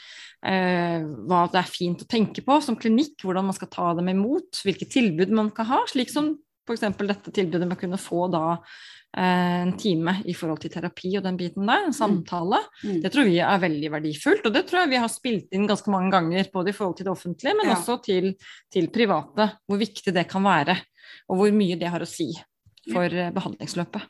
uh, 0.46 1.06
hva 1.30 1.44
det 1.54 1.62
er 1.62 1.70
fint 1.70 2.02
å 2.02 2.10
tenke 2.10 2.46
på 2.46 2.58
som 2.66 2.80
klinikk, 2.80 3.20
hvordan 3.22 3.50
man 3.50 3.58
skal 3.58 3.72
ta 3.74 3.92
dem 4.00 4.10
imot, 4.16 4.64
hvilke 4.66 4.90
tilbud 4.90 5.34
man 5.36 5.54
kan 5.56 5.70
ha, 5.70 5.84
slik 5.92 6.14
som 6.14 6.34
f.eks. 6.64 6.86
dette 7.04 7.34
tilbudet 7.36 7.68
med 7.68 7.78
å 7.78 7.82
kunne 7.82 8.00
få 8.02 8.28
da 8.32 8.44
eh, 8.56 9.60
en 9.64 9.74
time 9.80 10.16
i 10.30 10.36
forhold 10.38 10.64
til 10.64 10.74
terapi 10.74 11.12
og 11.20 11.26
den 11.26 11.38
biten 11.40 11.68
der, 11.68 11.84
en 11.88 11.94
mm. 11.94 11.98
samtale. 11.98 12.62
Mm. 12.84 13.02
Det 13.04 13.14
tror 13.14 13.30
vi 13.30 13.38
er 13.44 13.62
veldig 13.66 13.92
verdifullt, 13.98 14.48
og 14.48 14.56
det 14.56 14.66
tror 14.70 14.84
jeg 14.84 14.94
vi 14.96 15.04
har 15.04 15.12
spilt 15.12 15.56
inn 15.58 15.68
ganske 15.70 15.94
mange 15.94 16.14
ganger, 16.16 16.50
både 16.54 16.74
i 16.74 16.78
forhold 16.78 16.98
til 17.00 17.10
det 17.10 17.14
offentlige, 17.14 17.58
men 17.60 17.72
ja. 17.72 17.78
også 17.78 18.00
til, 18.06 18.32
til, 18.74 18.90
private, 18.96 19.52
hvor 19.68 19.82
viktig 19.82 20.16
det 20.16 20.28
kan 20.32 20.46
være, 20.48 20.80
og 21.30 21.42
hvor 21.42 21.56
mye 21.56 21.80
det 21.80 21.92
har 21.94 22.04
å 22.04 22.10
si 22.10 22.32
for 22.90 23.08
ja. 23.08 23.30
Eh, 23.30 23.36
behandlingsløpet. 23.36 24.10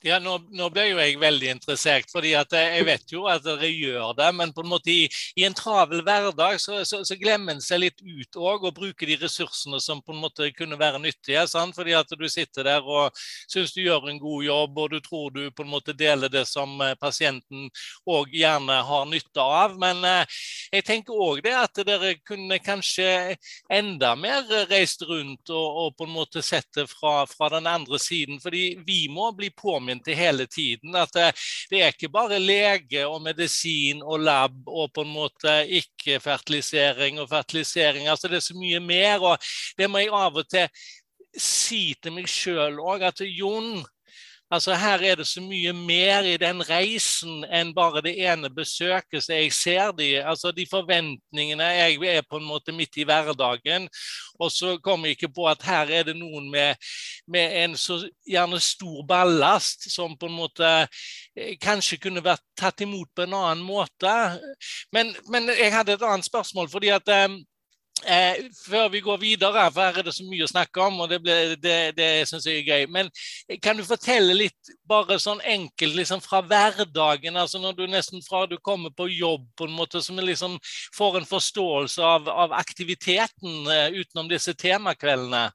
Ja, 0.00 0.16
nå, 0.16 0.38
nå, 0.56 0.66
ble 0.72 0.86
jo 0.88 1.00
jeg 1.02 1.18
veldig 1.20 1.50
interessert, 1.52 2.06
fordi 2.08 2.30
jeg 2.32 2.84
vet 2.88 3.12
jo 3.12 3.26
at 3.28 3.44
dere 3.44 3.68
gjør 3.68 4.14
det. 4.16 4.28
Men 4.32 4.54
på 4.56 4.64
en 4.64 4.70
måte 4.72 4.88
i, 4.92 5.02
i 5.36 5.44
en 5.44 5.56
travel 5.56 6.00
hverdag 6.06 6.56
så, 6.62 6.78
så, 6.88 7.02
så 7.04 7.16
glemmer 7.20 7.52
en 7.52 7.60
seg 7.60 7.82
litt 7.82 8.00
ut 8.00 8.38
òg 8.40 8.64
og 8.64 8.78
bruker 8.78 9.10
de 9.10 9.18
ressursene 9.20 9.76
som 9.84 10.00
på 10.00 10.14
en 10.14 10.22
måte 10.22 10.48
kunne 10.56 10.78
være 10.80 11.02
nyttige. 11.02 11.44
Sant? 11.52 11.76
Fordi 11.76 11.92
at 11.98 12.14
du 12.16 12.24
sitter 12.32 12.64
der 12.70 12.88
og 12.88 13.12
syns 13.50 13.74
du 13.76 13.82
gjør 13.82 14.08
en 14.08 14.22
god 14.22 14.46
jobb, 14.46 14.80
og 14.80 14.94
du 14.94 15.04
tror 15.04 15.34
du 15.36 15.42
på 15.52 15.66
en 15.66 15.72
måte 15.74 15.92
deler 15.92 16.32
det 16.32 16.46
som 16.48 16.72
eh, 16.80 16.96
pasienten 17.00 17.68
òg 18.08 18.32
gjerne 18.32 18.80
har 18.88 19.04
nytte 19.10 19.44
av. 19.44 19.76
Men, 19.84 20.00
eh, 20.08 20.40
jeg 20.72 20.86
tenker 20.88 21.20
òg 21.28 21.44
det 21.44 21.54
at 21.58 21.82
dere 21.84 22.14
kunne 22.24 22.56
kanskje 22.64 23.36
enda 23.68 24.14
mer 24.16 24.48
reist 24.70 25.04
rundt 25.04 25.52
og, 25.52 25.78
og 25.84 25.94
på 25.98 26.08
en 26.08 26.16
måte 26.16 26.44
sett 26.46 26.68
det 26.76 26.86
fra, 26.88 27.26
fra, 27.28 27.50
den 27.50 27.66
andre 27.66 27.98
siden. 28.00 28.40
fordi 28.40 28.78
vi 28.86 29.08
må 29.10 29.32
bli 29.36 29.50
påminnet 29.50 29.89
hele 30.16 30.46
tiden 30.46 30.96
at 30.96 31.12
det, 31.14 31.26
det 31.70 31.82
er 31.82 31.92
ikke 31.94 32.12
bare 32.12 32.38
lege 32.38 33.06
og 33.06 33.22
medisin 33.22 34.02
og 34.02 34.20
lab 34.20 34.52
og 34.66 34.92
på 34.94 35.04
en 35.06 35.12
måte 35.14 35.56
ikke-fertilisering 35.80 37.20
og 37.20 37.28
fertilisering. 37.28 38.08
altså 38.08 38.28
Det 38.28 38.36
er 38.36 38.48
så 38.48 38.54
mye 38.58 38.80
mer. 38.80 39.20
og 39.20 39.38
Det 39.78 39.90
må 39.90 39.98
jeg 39.98 40.10
av 40.12 40.36
og 40.36 40.48
til 40.48 40.68
si 41.38 41.94
til 42.02 42.12
meg 42.12 42.26
sjøl 42.30 42.80
òg, 42.82 43.04
at 43.06 43.22
Jon 43.22 43.84
Altså 44.50 44.74
Her 44.74 44.98
er 44.98 45.14
det 45.14 45.26
så 45.30 45.40
mye 45.40 45.72
mer 45.72 46.26
i 46.26 46.36
den 46.40 46.62
reisen 46.66 47.44
enn 47.54 47.70
bare 47.74 48.02
det 48.02 48.16
ene 48.18 48.50
besøket. 48.50 49.22
så 49.22 49.32
Jeg 49.32 49.52
ser 49.52 49.92
de, 49.92 50.24
altså 50.24 50.50
de 50.50 50.66
forventningene 50.70 51.62
Jeg 51.62 52.16
er 52.16 52.22
på 52.30 52.36
en 52.36 52.44
måte 52.44 52.72
midt 52.72 52.96
i 52.96 53.04
hverdagen. 53.04 53.88
Og 54.40 54.50
så 54.50 54.78
kommer 54.82 55.06
jeg 55.06 55.16
ikke 55.18 55.34
på 55.34 55.46
at 55.48 55.62
her 55.62 55.86
er 55.90 56.02
det 56.02 56.16
noen 56.16 56.50
med, 56.50 56.74
med 57.28 57.64
en 57.64 57.76
så 57.76 58.00
gjerne 58.26 58.60
stor 58.60 59.04
ballast 59.06 59.90
som 59.92 60.16
på 60.18 60.26
en 60.26 60.34
måte 60.34 60.70
eh, 61.36 61.54
kanskje 61.60 62.00
kunne 62.00 62.24
vært 62.24 62.42
tatt 62.58 62.80
imot 62.80 63.08
på 63.14 63.22
en 63.22 63.36
annen 63.36 63.62
måte. 63.64 64.14
Men, 64.92 65.14
men 65.30 65.46
jeg 65.54 65.72
hadde 65.72 65.94
et 65.94 66.02
annet 66.02 66.26
spørsmål. 66.26 66.68
fordi 66.70 66.88
at 66.88 67.08
um, 67.26 67.38
Eh, 68.06 68.46
før 68.56 68.88
vi 68.88 69.00
går 69.00 69.16
videre, 69.20 69.66
for 69.72 69.82
her 69.82 69.98
er 70.00 70.06
det 70.06 70.14
så 70.16 70.24
mye 70.24 70.46
å 70.46 70.50
snakke 70.50 70.80
om, 70.84 71.02
og 71.04 71.10
det, 71.10 71.18
ble, 71.24 71.36
det, 71.60 71.76
det 71.98 72.08
syns 72.28 72.46
jeg 72.48 72.62
er 72.62 72.68
gøy. 72.70 72.86
Men 72.92 73.10
kan 73.62 73.76
du 73.76 73.84
fortelle 73.84 74.36
litt, 74.36 74.72
bare 74.88 75.18
sånn 75.20 75.42
enkelt, 75.44 75.98
liksom 75.98 76.22
fra 76.24 76.40
hverdagen, 76.46 77.36
altså 77.36 77.60
når 77.60 77.76
du 77.78 77.84
nesten 77.90 78.24
fra 78.24 78.46
du 78.48 78.56
kommer 78.64 78.94
på 78.96 79.10
jobb, 79.12 79.46
på 79.56 79.68
en 79.68 79.76
måte, 79.76 80.02
som 80.04 80.18
liksom 80.20 80.56
får 80.96 81.20
en 81.20 81.28
forståelse 81.28 82.04
av, 82.04 82.28
av 82.28 82.56
aktiviteten 82.56 83.68
eh, 83.68 84.00
utenom 84.00 84.30
disse 84.32 84.56
temakveldene? 84.56 85.50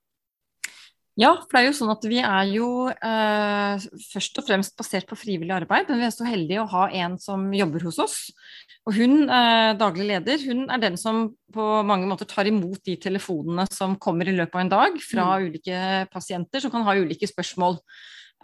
Ja, 1.15 1.29
for 1.39 1.55
det 1.55 1.61
er 1.61 1.69
jo 1.69 1.75
sånn 1.77 1.93
at 1.93 2.05
vi 2.11 2.17
er 2.19 2.49
jo 2.51 2.69
eh, 2.91 3.83
først 4.11 4.41
og 4.41 4.47
fremst 4.49 4.73
basert 4.75 5.07
på 5.07 5.15
frivillig 5.15 5.53
arbeid. 5.55 5.87
Men 5.87 6.01
vi 6.01 6.07
er 6.09 6.11
så 6.11 6.27
heldige 6.27 6.65
å 6.65 6.71
ha 6.73 6.89
en 6.91 7.15
som 7.23 7.45
jobber 7.55 7.85
hos 7.87 7.99
oss. 8.03 8.17
Og 8.83 8.97
hun, 8.97 9.23
eh, 9.31 9.71
daglig 9.79 10.09
leder, 10.09 10.43
hun 10.43 10.65
er 10.67 10.81
den 10.83 10.99
som 10.99 11.29
på 11.55 11.69
mange 11.87 12.09
måter 12.09 12.27
tar 12.27 12.49
imot 12.51 12.83
de 12.83 12.97
telefonene 12.99 13.63
som 13.71 13.95
kommer 13.95 14.27
i 14.27 14.35
løpet 14.35 14.59
av 14.59 14.65
en 14.65 14.73
dag 14.75 14.99
fra 14.99 15.29
mm. 15.31 15.47
ulike 15.47 15.79
pasienter 16.11 16.65
som 16.65 16.73
kan 16.73 16.83
ha 16.83 16.97
ulike 16.99 17.31
spørsmål. 17.31 17.79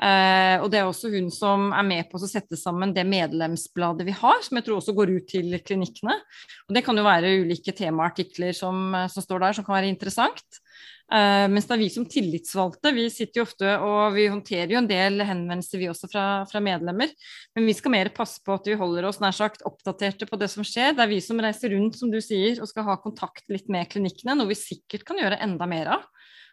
Eh, 0.02 0.56
og 0.64 0.72
det 0.72 0.80
er 0.80 0.88
også 0.88 1.12
hun 1.12 1.28
som 1.36 1.68
er 1.76 1.84
med 1.86 2.08
på 2.10 2.18
å 2.18 2.30
sette 2.30 2.56
sammen 2.58 2.96
det 2.96 3.04
medlemsbladet 3.04 4.08
vi 4.08 4.16
har, 4.16 4.40
som 4.48 4.58
jeg 4.58 4.70
tror 4.70 4.80
også 4.80 4.96
går 4.96 5.12
ut 5.12 5.28
til 5.30 5.60
klinikkene. 5.60 6.16
Og 6.70 6.78
det 6.78 6.86
kan 6.88 6.96
jo 6.96 7.04
være 7.06 7.36
ulike 7.44 7.76
temaartikler 7.76 8.56
som, 8.56 8.96
som 9.12 9.28
står 9.28 9.44
der 9.44 9.60
som 9.60 9.68
kan 9.68 9.82
være 9.82 9.92
interessant. 9.92 10.62
Uh, 11.12 11.44
mens 11.52 11.66
det 11.68 11.74
er 11.76 11.82
vi 11.82 11.90
som 11.92 12.06
tillitsvalgte, 12.08 12.94
vi 12.96 13.10
sitter 13.12 13.42
jo 13.42 13.44
ofte 13.44 13.72
og 13.84 14.14
vi 14.16 14.30
håndterer 14.32 14.72
jo 14.72 14.80
en 14.80 14.88
del 14.88 15.20
henvendelser 15.28 15.82
vi 15.82 15.90
også 15.92 16.08
fra, 16.08 16.26
fra, 16.48 16.62
medlemmer. 16.64 17.12
Men 17.58 17.68
vi 17.68 17.76
skal 17.76 17.92
mer 17.92 18.10
passe 18.16 18.40
på 18.46 18.56
at 18.56 18.70
vi 18.70 18.78
holder 18.80 19.10
oss 19.10 19.20
nær 19.20 19.36
sagt 19.36 19.66
oppdaterte 19.68 20.30
på 20.30 20.40
det 20.40 20.48
som 20.54 20.64
skjer. 20.64 20.96
Det 20.96 21.04
er 21.04 21.12
vi 21.12 21.20
som 21.24 21.42
reiser 21.44 21.76
rundt, 21.76 22.00
som 22.00 22.14
du 22.14 22.22
sier, 22.24 22.62
og 22.64 22.70
skal 22.72 22.88
ha 22.88 22.96
kontakt 23.04 23.44
litt 23.52 23.68
med 23.68 23.90
klinikkene, 23.92 24.38
noe 24.40 24.54
vi 24.54 24.60
sikkert 24.60 25.04
kan 25.10 25.20
gjøre 25.20 25.42
enda 25.44 25.68
mer 25.68 25.98
av. 25.98 26.08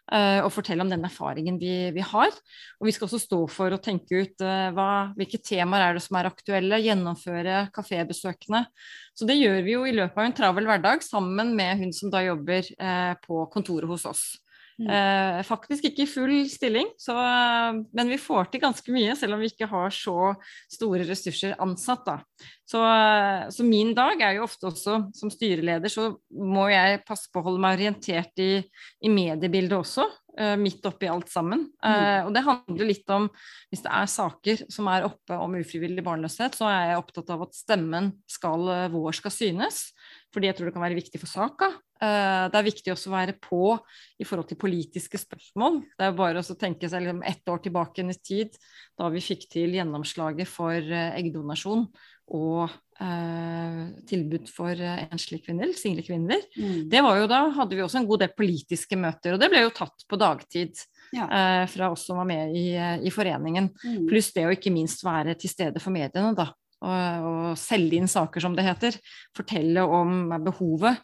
Uh, 0.09 0.41
og 0.41 0.49
fortelle 0.49 0.81
om 0.81 0.89
den 0.89 1.05
erfaringen 1.05 1.59
vi, 1.61 1.71
vi, 1.93 2.01
har. 2.01 2.35
Og 2.81 2.89
vi 2.89 2.95
skal 2.95 3.05
også 3.05 3.21
stå 3.21 3.39
for 3.53 3.71
å 3.71 3.79
tenke 3.79 4.25
ut 4.25 4.43
uh, 4.43 4.73
hva, 4.75 4.89
hvilke 5.15 5.37
temaer 5.37 5.85
er 5.85 5.95
det 5.95 6.03
som 6.03 6.17
er 6.19 6.31
aktuelle, 6.31 6.81
gjennomføre 6.81 7.61
kafébesøkene. 7.75 8.65
Så 9.15 9.29
det 9.29 9.37
gjør 9.39 9.61
vi 9.63 9.77
jo 9.77 9.87
i 9.87 9.95
løpet 9.95 10.19
av 10.19 10.27
en 10.27 10.37
travel 10.41 10.67
hverdag 10.67 11.05
sammen 11.05 11.55
med 11.55 11.85
hun 11.85 11.95
som 11.95 12.11
da 12.11 12.25
jobber 12.25 12.73
på 13.23 13.43
kontoret 13.53 13.87
hos 13.87 14.07
oss. 14.09 14.27
Mm. 14.79 14.87
Eh, 14.95 15.41
faktisk 15.43 15.89
ikke 15.89 16.05
i 16.05 16.09
full 16.09 16.35
stilling, 16.47 16.87
så, 16.99 17.15
men 17.91 18.11
vi 18.13 18.19
får 18.21 18.47
til 18.51 18.61
ganske 18.63 18.93
mye, 18.95 19.15
selv 19.19 19.35
om 19.35 19.43
vi 19.43 19.49
ikke 19.51 19.67
har 19.67 19.91
så 19.91 20.31
store 20.71 21.03
ressurser 21.09 21.57
ansatt. 21.59 22.07
Så, 22.69 22.79
så, 23.51 23.65
min 23.67 23.91
dag 23.97 24.21
er 24.23 24.37
jo 24.37 24.45
ofte 24.45 24.69
også, 24.69 25.01
som 25.17 25.33
styreleder, 25.33 25.91
så 25.91 26.13
må 26.31 26.69
jeg 26.71 27.03
passe 27.07 27.27
på 27.31 27.41
å 27.41 27.49
holde 27.49 27.63
meg 27.63 27.79
orientert 27.79 28.39
i, 28.39 28.53
i 29.03 29.11
mediebildet 29.11 29.79
også. 29.81 30.07
Uh, 30.39 30.53
midt 30.55 30.85
oppi 30.87 31.09
alt 31.11 31.27
sammen. 31.27 31.65
Uh, 31.83 32.21
og 32.23 32.29
det 32.31 32.45
handler 32.45 32.87
litt 32.87 33.09
om 33.11 33.25
Hvis 33.67 33.81
det 33.83 33.89
er 33.91 34.05
saker 34.07 34.61
som 34.71 34.87
er 34.87 35.03
oppe 35.03 35.35
om 35.35 35.57
ufrivillig 35.59 36.05
barnløshet, 36.05 36.55
så 36.55 36.69
er 36.69 36.93
jeg 36.93 37.01
opptatt 37.01 37.33
av 37.35 37.43
at 37.43 37.57
stemmen 37.57 38.13
skal, 38.29 38.69
vår 38.93 39.17
skal 39.19 39.35
synes. 39.35 39.81
Fordi 40.33 40.49
jeg 40.49 40.57
tror 40.57 40.69
det 40.69 40.75
kan 40.75 40.83
være 40.83 40.97
viktig 40.99 41.21
for 41.21 41.31
saka. 41.31 41.71
Eh, 41.99 42.43
det 42.51 42.59
er 42.59 42.67
viktig 42.67 42.93
også 42.93 43.09
å 43.09 43.15
være 43.15 43.33
på 43.41 43.63
i 44.21 44.27
forhold 44.27 44.49
til 44.51 44.59
politiske 44.61 45.19
spørsmål. 45.19 45.81
Det 45.97 46.05
er 46.05 46.17
bare 46.17 46.43
å 46.43 46.59
tenke 46.59 46.89
seg 46.91 47.03
liksom 47.03 47.23
ett 47.27 47.49
år 47.49 47.63
tilbake 47.65 48.05
i 48.05 48.19
tid, 48.21 48.53
da 48.99 49.09
vi 49.11 49.23
fikk 49.23 49.49
til 49.51 49.73
gjennomslaget 49.75 50.47
for 50.49 50.77
eh, 50.77 51.17
eggdonasjon 51.19 51.87
og 52.29 52.69
eh, 53.01 53.81
tilbud 54.07 54.47
for 54.53 54.77
enslige 54.77 55.49
kvinner, 55.49 55.73
single 55.73 56.05
kvinner. 56.05 56.45
Mm. 56.55 56.85
Det 56.93 57.01
var 57.03 57.19
jo 57.19 57.27
da 57.31 57.41
hadde 57.57 57.75
vi 57.75 57.83
også 57.83 58.03
en 58.03 58.09
god 58.11 58.23
del 58.23 58.33
politiske 58.37 58.99
møter, 58.99 59.33
og 59.33 59.41
det 59.41 59.49
ble 59.51 59.65
jo 59.65 59.75
tatt 59.81 60.05
på 60.05 60.21
dagtid. 60.21 60.85
Ja. 61.09 61.25
Eh, 61.25 61.65
fra 61.73 61.89
oss 61.89 62.05
som 62.05 62.21
var 62.21 62.29
med 62.29 62.53
i, 62.53 62.67
i 62.77 63.11
foreningen. 63.11 63.73
Mm. 63.81 64.05
Pluss 64.11 64.29
det 64.35 64.45
å 64.45 64.53
ikke 64.53 64.73
minst 64.73 65.01
være 65.01 65.33
til 65.41 65.51
stede 65.51 65.81
for 65.81 65.95
mediene, 65.95 66.35
da. 66.37 66.51
Og, 66.79 67.57
selge 67.59 67.97
inn 67.99 68.07
saker, 68.07 68.43
som 68.43 68.55
det 68.55 68.63
heter. 68.63 68.95
Fortelle 69.35 69.83
om 69.83 70.29
behovet 70.45 70.95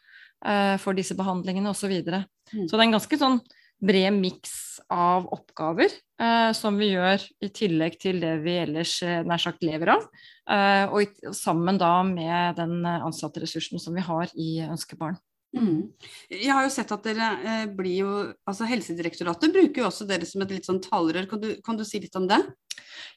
eh, 0.45 0.75
for 0.81 0.95
disse 0.97 1.17
behandlingene 1.17 1.71
osv. 1.71 1.85
Så, 1.85 1.91
videre. 1.91 2.25
mm. 2.53 2.67
så 2.67 2.75
det 2.75 2.81
er 2.81 2.87
en 2.87 2.97
ganske 2.97 3.19
sånn 3.19 3.39
bred 3.85 4.13
miks 4.15 4.79
av 4.91 5.27
oppgaver 5.33 5.91
eh, 6.21 6.51
som 6.55 6.77
vi 6.79 6.93
gjør 6.93 7.23
i 7.43 7.49
tillegg 7.53 7.97
til 8.01 8.21
det 8.23 8.37
vi 8.45 8.57
ellers 8.63 8.97
eh, 9.03 9.21
nær 9.27 9.41
sagt 9.41 9.65
lever 9.65 9.95
av. 9.95 10.05
Eh, 10.49 10.95
og, 10.95 11.19
sammen 11.35 11.79
da 11.81 11.97
med 12.07 12.59
den 12.59 12.85
ansatte 12.85 13.43
ressursen 13.43 13.81
som 13.81 13.95
vi 13.97 14.05
har 14.05 14.31
i 14.39 14.59
Ønskebarn. 14.65 15.19
Mm. 15.55 15.87
Jeg 16.33 16.51
har 16.51 16.65
jo 16.65 16.73
sett 16.73 16.91
at 16.91 17.07
dere 17.07 17.29
eh, 17.39 17.65
blir 17.71 18.01
jo 18.01 18.11
altså 18.47 18.67
Helsedirektoratet 18.67 19.53
bruker 19.55 19.83
jo 19.83 19.87
også 19.87 20.07
dere 20.09 20.27
som 20.27 20.43
et 20.43 20.51
litt 20.51 20.67
sånn 20.67 20.81
talerør. 20.83 21.29
Kan 21.31 21.43
du, 21.43 21.49
kan 21.65 21.79
du 21.79 21.85
si 21.87 22.01
litt 22.03 22.15
om 22.19 22.27
det? 22.29 22.41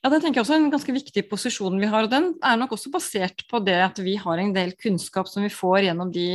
Ja, 0.02 0.10
det 0.12 0.20
tenker 0.22 0.38
jeg 0.38 0.44
også 0.44 0.54
er 0.54 0.62
en 0.62 0.72
ganske 0.72 0.94
viktig 0.94 1.24
posisjon 1.30 1.78
vi 1.82 1.90
har. 1.90 2.06
og 2.06 2.12
Den 2.12 2.32
er 2.46 2.58
nok 2.60 2.76
også 2.76 2.92
basert 2.94 3.42
på 3.50 3.60
det 3.66 3.78
at 3.82 3.98
vi 4.02 4.16
har 4.20 4.38
en 4.38 4.54
del 4.54 4.74
kunnskap 4.78 5.30
som 5.30 5.42
vi 5.46 5.52
får 5.52 5.88
gjennom 5.88 6.12
de 6.14 6.28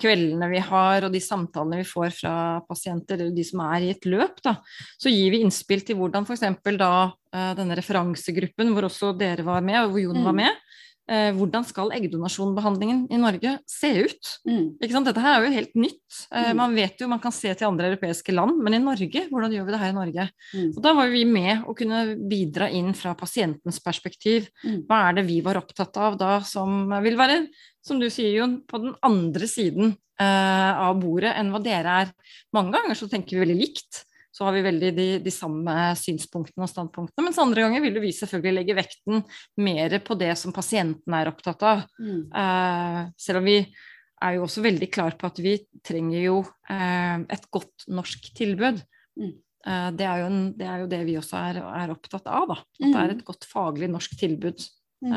kveldene 0.00 0.48
vi 0.52 0.60
har 0.64 1.04
og 1.04 1.12
de 1.12 1.20
samtalene 1.22 1.80
vi 1.80 1.88
får 1.88 2.12
fra 2.22 2.34
pasienter 2.68 3.20
eller 3.20 3.36
de 3.36 3.44
som 3.46 3.62
er 3.66 3.84
i 3.84 3.90
et 3.94 4.06
løp, 4.08 4.40
da, 4.44 4.56
så 5.00 5.12
gir 5.12 5.34
vi 5.34 5.42
innspill 5.44 5.84
til 5.86 5.98
hvordan 6.00 6.24
f.eks. 6.28 6.46
da 6.80 6.92
eh, 7.10 7.52
denne 7.58 7.76
referansegruppen, 7.78 8.72
hvor 8.74 8.88
også 8.88 9.12
dere 9.18 9.44
var 9.46 9.64
med, 9.64 9.82
og 9.82 9.94
hvor 9.94 10.04
Jon 10.06 10.24
var 10.24 10.36
mm. 10.36 10.40
med, 10.40 10.69
eh, 11.10 11.30
hvordan 11.36 11.66
skal 11.66 11.92
eggdonasjonbehandlingen 11.96 13.04
i 13.12 13.18
Norge 13.20 13.56
se 13.68 13.90
ut? 14.06 14.30
Mm. 14.48 14.64
Dette 14.80 15.24
her 15.24 15.36
er 15.36 15.46
jo 15.46 15.54
helt 15.56 15.74
nytt. 15.78 16.02
Eh, 16.30 16.50
mm. 16.50 16.60
Man 16.60 16.76
vet 16.78 17.02
jo, 17.02 17.08
man 17.10 17.22
kan 17.22 17.34
se 17.34 17.52
til 17.52 17.68
andre 17.68 17.90
europeiske 17.92 18.34
land, 18.34 18.60
men 18.62 18.78
i 18.78 18.82
Norge, 18.82 19.26
hvordan 19.30 19.56
gjør 19.56 19.66
vi 19.68 19.74
det 19.74 19.82
her 19.82 19.94
i 19.94 19.98
Norge? 19.98 20.28
Mm. 20.54 20.68
Da 20.86 20.94
var 20.98 21.10
vi 21.12 21.24
med 21.28 21.66
å 21.66 21.74
kunne 21.78 22.04
bidra 22.30 22.70
inn 22.70 22.92
fra 22.98 23.16
pasientens 23.18 23.80
perspektiv. 23.84 24.48
Mm. 24.64 24.84
Hva 24.88 25.02
er 25.08 25.18
det 25.18 25.26
vi 25.28 25.40
var 25.44 25.60
opptatt 25.60 25.98
av 26.00 26.18
da 26.20 26.38
som 26.46 26.86
vil 27.04 27.18
være 27.20 27.42
som 27.84 28.00
du 28.00 28.08
sier, 28.12 28.34
Jon, 28.40 28.60
på 28.68 28.80
den 28.82 28.94
andre 29.06 29.48
siden 29.48 29.94
eh, 30.20 30.72
av 30.84 30.98
bordet 31.00 31.32
enn 31.38 31.52
hva 31.52 31.62
dere 31.64 31.96
er. 32.04 32.14
Mange 32.56 32.76
ganger 32.76 32.98
så 32.98 33.08
tenker 33.10 33.36
vi 33.38 33.44
veldig 33.46 33.58
likt. 33.60 34.04
Så 34.40 34.46
har 34.46 34.54
vi 34.56 34.62
veldig 34.64 34.90
de, 34.96 35.06
de 35.20 35.32
samme 35.34 35.72
synspunktene 36.00 36.64
og 36.64 36.70
standpunktene. 36.70 37.26
Mens 37.26 37.40
andre 37.42 37.66
ganger 37.66 37.82
vil 37.84 37.98
vi 38.00 38.14
selvfølgelig 38.16 38.56
legge 38.56 38.76
vekten 38.78 39.20
mer 39.60 39.98
på 40.00 40.16
det 40.16 40.30
som 40.40 40.54
pasienten 40.56 41.16
er 41.18 41.28
opptatt 41.28 41.66
av. 41.68 41.82
Mm. 42.00 42.22
Uh, 42.32 43.02
selv 43.20 43.42
om 43.42 43.50
vi 43.50 43.58
er 43.60 44.38
jo 44.38 44.46
også 44.46 44.64
veldig 44.64 44.88
klar 44.96 45.18
på 45.20 45.28
at 45.28 45.42
vi 45.44 45.58
trenger 45.84 46.24
jo 46.24 46.40
uh, 46.40 47.20
et 47.20 47.46
godt 47.52 47.84
norsk 47.92 48.32
tilbud. 48.40 48.80
Mm. 49.20 49.38
Det 49.60 50.06
er, 50.08 50.22
en, 50.24 50.36
det, 50.56 50.64
er 50.64 50.78
jo 50.80 50.86
det 50.88 51.02
vi 51.04 51.18
også 51.20 51.36
er, 51.36 51.58
er 51.60 51.90
opptatt 51.92 52.24
av. 52.32 52.48
Da. 52.48 52.62
At 52.64 52.80
det 52.80 52.94
er 52.94 53.10
mm. 53.10 53.18
et 53.18 53.26
godt 53.28 53.44
faglig 53.44 53.90
norsk 53.92 54.14
tilbud. 54.16 54.64
Mm 55.04 55.12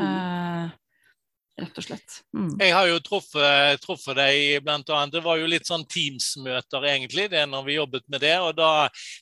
rett 1.62 1.78
og 1.78 1.86
slett. 1.86 2.16
Mm. 2.34 2.54
Jeg 2.58 2.74
har 2.74 2.88
jo 2.90 3.00
truffet, 3.06 3.82
truffet 3.84 4.18
deg 4.18 4.64
blant 4.66 4.90
annet. 4.90 5.14
Det 5.14 5.22
var 5.26 5.38
jo 5.38 5.50
litt 5.50 5.68
sånn 5.70 5.86
Teams-møter, 5.90 6.88
egentlig, 6.90 7.28
det 7.30 7.44
når 7.50 7.68
vi 7.68 7.76
jobbet 7.78 8.06
med 8.10 8.24
det. 8.26 8.34
Og 8.42 8.56
da, 8.58 8.70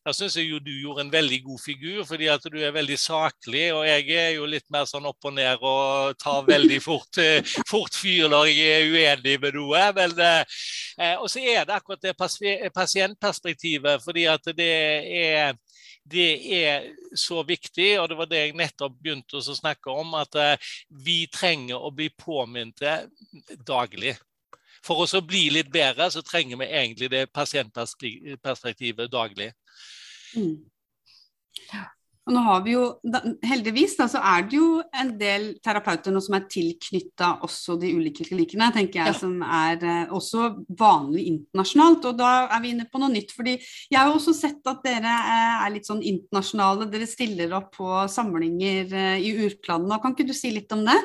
da 0.05 0.13
syns 0.15 0.37
jeg 0.39 0.47
jo 0.47 0.61
du 0.63 0.71
gjorde 0.71 1.05
en 1.05 1.11
veldig 1.13 1.41
god 1.49 1.63
figur, 1.63 1.99
fordi 2.07 2.29
at 2.31 2.47
du 2.47 2.57
er 2.61 2.75
veldig 2.75 2.97
saklig. 3.01 3.65
Og 3.75 3.83
jeg 3.87 4.07
er 4.15 4.29
jo 4.37 4.47
litt 4.49 4.67
mer 4.71 4.87
sånn 4.89 5.09
opp 5.09 5.27
og 5.27 5.35
ned 5.35 5.59
og 5.59 6.15
tar 6.21 6.47
veldig 6.53 6.79
fort, 6.83 7.19
fort 7.69 7.99
fyr 7.99 8.31
når 8.31 8.51
jeg 8.51 8.77
er 8.77 8.95
uenig 8.95 9.37
med 9.43 9.59
noe. 9.59 9.83
Men, 9.99 10.15
eh, 10.23 11.17
og 11.17 11.27
så 11.31 11.43
er 11.43 11.67
det 11.67 11.75
akkurat 11.75 12.07
det 12.07 12.15
pasientperspektivet, 12.71 14.03
fordi 14.05 14.27
at 14.31 14.53
det 14.55 14.73
er 15.25 15.59
det 16.03 16.31
er 16.63 16.89
så 17.15 17.43
viktig, 17.43 17.99
og 18.01 18.09
det 18.09 18.17
var 18.17 18.29
det 18.31 18.41
jeg 18.41 18.57
nettopp 18.57 18.97
begynte 18.99 19.37
å 19.39 19.55
snakke 19.55 19.93
om, 19.93 20.15
at 20.17 20.35
eh, 20.39 20.73
vi 21.05 21.25
trenger 21.31 21.77
å 21.77 21.91
bli 21.93 22.09
påminnet 22.09 22.81
daglig. 23.67 24.17
for 24.81 25.05
å 25.05 25.21
bli 25.21 25.49
litt 25.53 25.69
bedre, 25.71 26.09
så 26.09 26.23
trenger 26.25 26.57
vi 26.57 26.65
egentlig 26.65 27.11
det 27.13 27.27
pasientperspektivet 27.29 29.11
daglig. 29.11 29.51
Mm. 30.35 30.57
Og 32.29 32.35
nå 32.35 32.41
har 32.45 32.59
vi 32.61 32.75
jo, 32.75 32.83
Heldigvis 33.47 33.95
da, 33.97 34.05
så 34.11 34.19
er 34.21 34.45
det 34.45 34.57
jo 34.59 34.67
en 35.01 35.09
del 35.17 35.47
terapeuter 35.63 36.13
nå 36.13 36.21
som 36.21 36.35
er 36.37 36.45
tilknytta 36.51 37.31
også 37.47 37.79
de 37.81 37.89
ulike 37.97 38.27
klinikkene, 38.27 38.69
tenker 38.75 39.01
jeg, 39.01 39.13
ja. 39.15 39.17
som 39.17 39.39
er 39.41 39.81
eh, 39.81 40.13
også 40.13 40.51
vanlig 40.77 41.25
internasjonalt. 41.31 42.05
Og 42.11 42.19
da 42.19 42.31
er 42.45 42.61
vi 42.61 42.75
inne 42.75 42.85
på 42.91 43.01
noe 43.01 43.09
nytt. 43.13 43.33
fordi 43.33 43.57
jeg 43.57 43.97
har 43.97 44.11
jo 44.11 44.19
også 44.19 44.35
sett 44.37 44.69
at 44.69 44.85
dere 44.85 45.15
eh, 45.17 45.63
er 45.65 45.73
litt 45.73 45.89
sånn 45.89 46.03
internasjonale. 46.05 46.91
Dere 46.93 47.09
stiller 47.09 47.57
opp 47.57 47.73
på 47.79 47.89
samlinger 48.13 48.93
eh, 48.93 49.25
i 49.25 49.33
utlandet. 49.47 50.01
Kan 50.03 50.13
ikke 50.13 50.29
du 50.29 50.37
si 50.37 50.53
litt 50.53 50.77
om 50.77 50.85
det? 50.85 50.99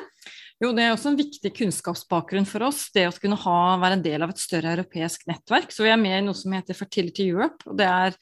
Jo, 0.61 0.71
Det 0.73 0.85
er 0.85 0.93
også 0.93 1.11
en 1.11 1.19
viktig 1.19 1.51
kunnskapsbakgrunn 1.53 2.47
for 2.49 2.65
oss, 2.65 2.87
det 2.93 3.03
å 3.05 3.13
kunne 3.13 3.37
ha, 3.37 3.57
være 3.81 3.99
en 3.99 4.05
del 4.05 4.25
av 4.25 4.31
et 4.33 4.41
større 4.41 4.71
europeisk 4.73 5.27
nettverk. 5.29 5.73
Så 5.73 5.85
vi 5.85 5.91
er 5.93 5.99
med 6.01 6.15
i 6.17 6.23
noe 6.25 6.37
som 6.37 6.53
heter 6.53 6.77
Fertility 6.77 7.27
Europe. 7.29 7.61
og 7.69 7.77
Det 7.77 7.85
er 7.85 8.17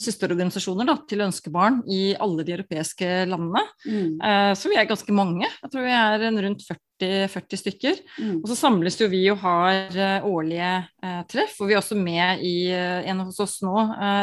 søsterorganisasjoner 0.00 0.88
da, 0.88 0.96
til 1.08 1.24
ønskebarn 1.26 1.82
i 1.90 2.14
alle 2.16 2.46
de 2.46 2.56
europeiske 2.56 3.08
landene. 3.30 3.64
Mm. 3.86 4.14
Eh, 4.16 4.52
så 4.58 4.72
vi 4.72 4.78
er 4.80 4.88
ganske 4.88 5.16
mange. 5.16 5.48
Jeg 5.48 5.72
tror 5.72 5.86
vi 5.86 5.96
er 5.96 6.30
rundt 6.46 6.64
40 6.68 6.86
40 7.00 7.56
stykker. 7.56 8.00
Mm. 8.20 8.40
Og 8.42 8.48
så 8.50 8.56
samles 8.58 8.98
jo 9.00 9.08
vi 9.08 9.22
og 9.32 9.38
har 9.40 9.94
uh, 9.94 10.26
årlige 10.28 10.70
uh, 11.00 11.22
treff. 11.30 11.54
Og 11.60 11.70
vi 11.70 11.74
er 11.74 11.80
også 11.80 11.96
med 11.96 12.42
i 12.44 12.70
En 12.70 13.22
hos 13.24 13.38
oss 13.40 13.58
nå 13.64 13.72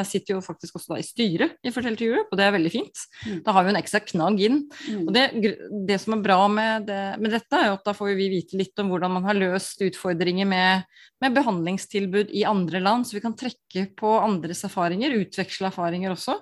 sitter 0.07 0.35
jo 0.35 0.43
faktisk 0.43 0.77
også 0.77 0.93
da 0.93 0.99
i 1.01 1.05
styret 1.05 1.55
i 1.65 1.71
Fortell 1.73 1.97
til 1.97 2.11
Europe, 2.11 2.29
og 2.31 2.39
det 2.39 2.45
er 2.45 2.53
veldig 2.53 2.71
fint. 2.71 3.01
Mm. 3.25 3.39
Da 3.45 3.53
har 3.55 3.65
vi 3.65 3.71
en 3.73 3.79
ekstra 3.79 4.01
knagg 4.03 4.41
inn. 4.43 4.59
Mm. 4.87 5.01
Og 5.07 5.11
det, 5.15 5.23
det, 5.89 5.97
som 6.03 6.15
er 6.15 6.23
bra 6.23 6.39
med, 6.51 6.87
det, 6.87 6.99
med, 7.21 7.33
dette, 7.33 7.57
er 7.57 7.71
jo 7.71 7.77
at 7.77 7.87
da 7.87 7.95
får 7.97 8.13
vi 8.17 8.29
vite 8.31 8.59
litt 8.59 8.79
om 8.81 8.91
hvordan 8.91 9.17
man 9.17 9.27
har 9.27 9.37
løst 9.37 9.81
utfordringer 9.83 10.47
med, 10.49 10.85
med 11.23 11.37
behandlingstilbud 11.37 12.33
i 12.37 12.45
andre 12.47 12.81
land, 12.83 13.07
så 13.07 13.17
vi 13.17 13.23
kan 13.25 13.35
trekke 13.37 13.87
på 13.97 14.13
andres 14.21 14.63
erfaringer, 14.67 15.17
utveksle 15.17 15.66
erfaringer 15.67 16.13
også. 16.13 16.37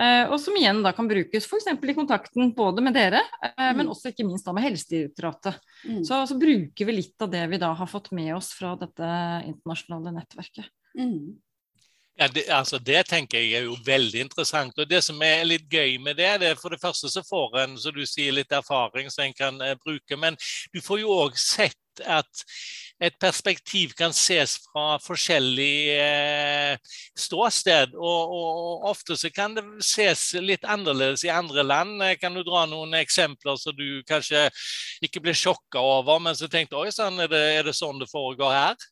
Eh, 0.00 0.24
og 0.30 0.38
som 0.40 0.56
igjen 0.56 0.80
da 0.84 0.94
kan 0.96 1.08
brukes 1.10 1.46
f.eks. 1.46 1.68
i 1.68 1.94
kontakten 1.96 2.52
både 2.56 2.84
med 2.84 2.96
dere, 2.96 3.20
eh, 3.42 3.52
mm. 3.58 3.78
men 3.78 3.92
også 3.92 4.12
ikke 4.12 4.26
minst 4.26 4.48
da 4.48 4.54
med 4.56 4.66
Helsedirektoratet. 4.66 5.60
Mm. 5.84 6.02
Så, 6.08 6.18
så, 6.28 6.38
bruker 6.40 6.88
vi 6.88 6.98
litt 6.98 7.24
av 7.24 7.32
det 7.32 7.44
vi 7.52 7.60
da 7.62 7.72
har 7.78 7.90
fått 7.90 8.10
med 8.16 8.34
oss 8.36 8.52
fra 8.56 8.74
dette 8.80 9.08
internasjonale 9.48 10.14
nettverket. 10.16 10.70
Mm. 10.98 11.34
Ja, 12.18 12.28
det, 12.28 12.44
altså 12.52 12.78
det, 12.78 13.06
tenker 13.08 13.40
jeg 13.40 13.54
er 13.56 13.68
jo 13.70 13.76
veldig 13.86 14.20
interessant. 14.26 14.76
og 14.78 14.88
Det 14.88 15.00
som 15.04 15.20
er 15.24 15.46
litt 15.48 15.64
gøy 15.72 15.96
med 16.02 16.18
det, 16.20 16.28
det 16.42 16.50
er 16.52 16.58
for 16.60 16.74
det 16.74 16.80
første 16.82 17.08
så 17.08 17.22
får 17.24 17.56
en 17.62 17.78
så 17.80 17.92
du 17.94 18.04
sier, 18.06 18.34
litt 18.36 18.52
erfaring 18.52 19.08
som 19.10 19.24
en 19.24 19.36
kan 19.36 19.60
eh, 19.64 19.78
bruke. 19.80 20.18
Men 20.20 20.36
du 20.74 20.82
får 20.84 21.00
jo 21.02 21.14
òg 21.24 21.38
sett 21.40 21.78
at 22.04 22.44
et 23.02 23.18
perspektiv 23.20 23.96
kan 23.98 24.12
ses 24.14 24.54
fra 24.68 24.96
forskjellig 25.02 25.76
eh, 25.96 26.92
ståsted. 27.18 27.96
Og, 27.98 28.34
og, 28.36 28.86
ofte 28.92 29.16
så 29.18 29.30
kan 29.34 29.56
det 29.56 29.64
ses 29.84 30.28
litt 30.38 30.64
annerledes 30.64 31.24
i 31.26 31.32
andre 31.32 31.64
land. 31.66 32.02
Kan 32.22 32.38
du 32.38 32.44
dra 32.46 32.64
noen 32.70 32.94
eksempler 33.00 33.58
så 33.58 33.74
du 33.74 34.02
kanskje 34.08 34.46
ikke 35.02 35.24
blir 35.24 35.38
sjokka 35.38 35.82
over, 35.82 36.22
men 36.22 36.38
så 36.38 36.50
tenkte 36.50 36.78
oi 36.78 36.92
sann, 36.94 37.18
er, 37.22 37.32
er, 37.32 37.66
det 37.66 37.74
sånn 37.76 37.98
det 38.02 38.10
foregår 38.12 38.54
her? 38.54 38.88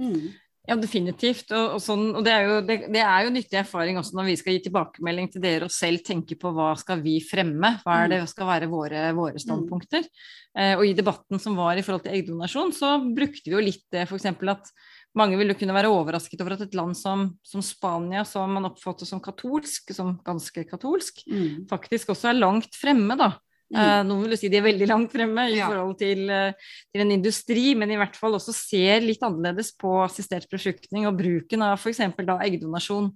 Mm. 0.00 0.34
Ja, 0.64 0.78
definitivt. 0.80 1.50
Og, 1.52 1.74
og, 1.76 1.80
sånn, 1.84 2.06
og 2.16 2.24
det, 2.24 2.32
er 2.32 2.46
jo, 2.48 2.54
det, 2.64 2.76
det, 2.94 3.02
er 3.04 3.26
jo, 3.26 3.32
nyttig 3.34 3.58
erfaring 3.60 3.98
også 4.00 4.16
når 4.16 4.30
vi 4.30 4.36
skal 4.40 4.56
gi 4.56 4.62
tilbakemelding 4.64 5.28
til 5.34 5.44
dere 5.44 5.68
og 5.68 5.74
selv 5.74 6.00
tenke 6.06 6.38
på 6.40 6.54
hva 6.56 6.70
skal 6.80 7.02
vi 7.04 7.18
fremme, 7.24 7.74
hva 7.82 7.98
er 8.00 8.14
det 8.14 8.22
mm. 8.22 8.30
skal 8.32 8.48
være 8.48 8.70
våre, 8.72 9.04
våre 9.16 9.36
mm. 9.36 9.44
standpunkter. 9.44 10.08
Mm. 10.08 10.24
Eh, 10.62 10.72
og 10.78 10.86
i 10.88 10.96
debatten 10.96 11.42
som 11.42 11.58
var 11.60 11.76
i 11.76 11.84
forhold 11.84 12.06
til 12.06 12.16
eggdonasjon, 12.16 12.72
så 12.76 12.96
brukte 13.04 13.44
vi 13.44 13.56
jo 13.58 13.64
litt 13.64 13.84
det 13.92 14.06
f.eks. 14.08 14.30
at 14.32 14.72
mange 15.20 15.36
ville 15.38 15.54
kunne 15.58 15.76
være 15.76 15.92
overrasket 15.92 16.40
over 16.42 16.56
at 16.56 16.64
et 16.64 16.78
land 16.78 16.96
som, 16.96 17.28
som 17.44 17.62
Spania, 17.62 18.24
som 18.26 18.56
man 18.56 18.70
oppfatter 18.70 19.06
som 19.06 19.20
katolsk, 19.22 19.92
som 19.94 20.16
ganske 20.24 20.64
katolsk, 20.70 21.26
mm. 21.28 21.66
faktisk 21.70 22.16
også 22.16 22.32
er 22.32 22.40
langt 22.40 22.80
fremme, 22.80 23.20
da 23.20 23.34
Mm. 23.72 23.78
Uh, 23.80 24.02
noen 24.06 24.26
vil 24.26 24.34
jo 24.34 24.38
si 24.42 24.50
de 24.52 24.58
er 24.60 24.66
veldig 24.66 24.88
langt 24.90 25.14
fremme 25.14 25.46
i 25.48 25.56
ja. 25.56 25.70
forhold 25.70 25.96
til, 26.00 26.26
uh, 26.28 26.74
til, 26.92 27.04
en 27.04 27.14
industri, 27.14 27.64
men 27.78 27.90
i 27.90 27.98
hvert 27.98 28.16
fall 28.18 28.36
også 28.36 28.54
ser 28.54 29.04
litt 29.04 29.24
annerledes 29.24 29.72
på 29.80 29.96
assistert 30.04 30.46
befruktning 30.52 31.08
og 31.08 31.18
bruken 31.18 31.64
av 31.64 31.78
f.eks. 31.80 32.02
eggdonasjon. 32.04 33.10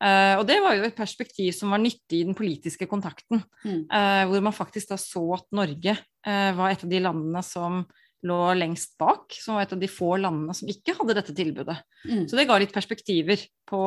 Uh, 0.00 0.40
og 0.40 0.46
det 0.48 0.56
var 0.64 0.78
jo 0.78 0.86
et 0.88 0.96
perspektiv 0.96 1.52
som 1.52 1.74
var 1.74 1.82
nyttig 1.82 2.22
i 2.22 2.26
den 2.28 2.36
politiske 2.36 2.88
kontakten, 2.88 3.42
mm. 3.66 3.82
hvor 4.30 4.46
man 4.46 4.56
faktisk 4.56 4.94
da 4.94 4.96
så 5.00 5.26
at 5.36 5.44
Norge 5.54 5.98
var 6.24 6.70
et 6.70 6.84
av 6.86 6.88
de 6.88 7.02
landene 7.04 7.42
som 7.44 7.82
lå 8.26 8.38
lengst 8.56 8.96
bak, 9.00 9.32
som 9.36 9.56
var 9.56 9.64
et 9.64 9.74
av 9.76 9.80
de 9.80 9.88
få 9.88 10.14
landene 10.20 10.56
som 10.56 10.68
ikke 10.68 10.94
hadde 10.98 11.16
dette 11.16 11.34
tilbudet. 11.36 11.76
Mm. 12.08 12.24
Så 12.28 12.36
det 12.36 12.46
ga 12.48 12.56
litt 12.60 12.72
perspektiver 12.72 13.44
på, 13.68 13.80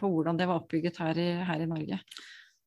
på 0.00 0.10
hvordan 0.12 0.40
det 0.40 0.48
var 0.48 0.60
oppbygget 0.60 1.00
her 1.04 1.20
i, 1.20 1.28
her 1.48 1.64
i 1.64 1.68
Norge. 1.68 2.00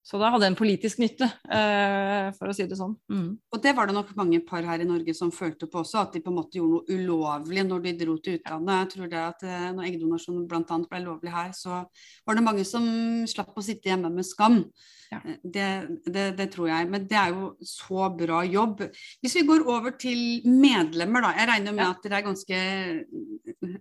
Så 0.05 0.17
da 0.17 0.29
hadde 0.31 0.47
jeg 0.47 0.53
en 0.53 0.57
politisk 0.57 1.01
nytte, 1.01 1.27
eh, 1.53 2.29
for 2.37 2.49
å 2.49 2.53
si 2.55 2.65
det 2.65 2.77
sånn. 2.79 2.95
Mm. 3.11 3.29
Og 3.53 3.61
det 3.61 3.73
var 3.77 3.89
det 3.89 3.95
nok 3.97 4.13
mange 4.17 4.39
par 4.47 4.65
her 4.65 4.81
i 4.81 4.87
Norge 4.87 5.13
som 5.13 5.31
følte 5.33 5.67
på 5.69 5.83
også, 5.83 6.01
at 6.01 6.15
de 6.15 6.21
på 6.23 6.31
en 6.31 6.39
måte 6.39 6.57
gjorde 6.57 6.87
noe 6.87 6.97
ulovlig 6.97 7.65
når 7.67 7.83
de 7.83 7.93
dro 7.99 8.15
til 8.17 8.39
utlandet. 8.39 8.79
Jeg 8.79 8.91
tror 8.93 9.11
det 9.11 9.19
at 9.21 9.43
eh, 9.45 9.67
når 9.75 9.89
eggdonasjon 9.89 10.47
bl.a. 10.49 10.79
ble 10.89 11.03
lovlig 11.03 11.33
her, 11.35 11.51
så 11.57 11.83
var 12.25 12.39
det 12.39 12.45
mange 12.47 12.65
som 12.65 12.87
slapp 13.29 13.53
å 13.53 13.65
sitte 13.65 13.91
hjemme 13.91 14.11
med 14.13 14.27
skam. 14.27 14.63
Ja. 15.09 15.19
Eh, 15.25 15.37
det, 15.43 15.67
det, 16.05 16.25
det, 16.37 16.47
tror 16.53 16.69
jeg. 16.69 16.89
Men 16.89 17.05
det 17.09 17.17
er 17.19 17.33
jo 17.33 17.51
så 17.65 18.09
bra 18.15 18.41
jobb. 18.45 18.85
Hvis 19.21 19.37
vi 19.39 19.45
går 19.47 19.65
over 19.69 19.95
til 19.99 20.45
medlemmer, 20.47 21.25
da. 21.25 21.33
Jeg 21.37 21.51
regner 21.51 21.75
med 21.75 21.85
ja. 21.85 21.91
at 21.93 22.05
dere 22.05 22.21
er 22.21 22.27
ganske 22.27 22.59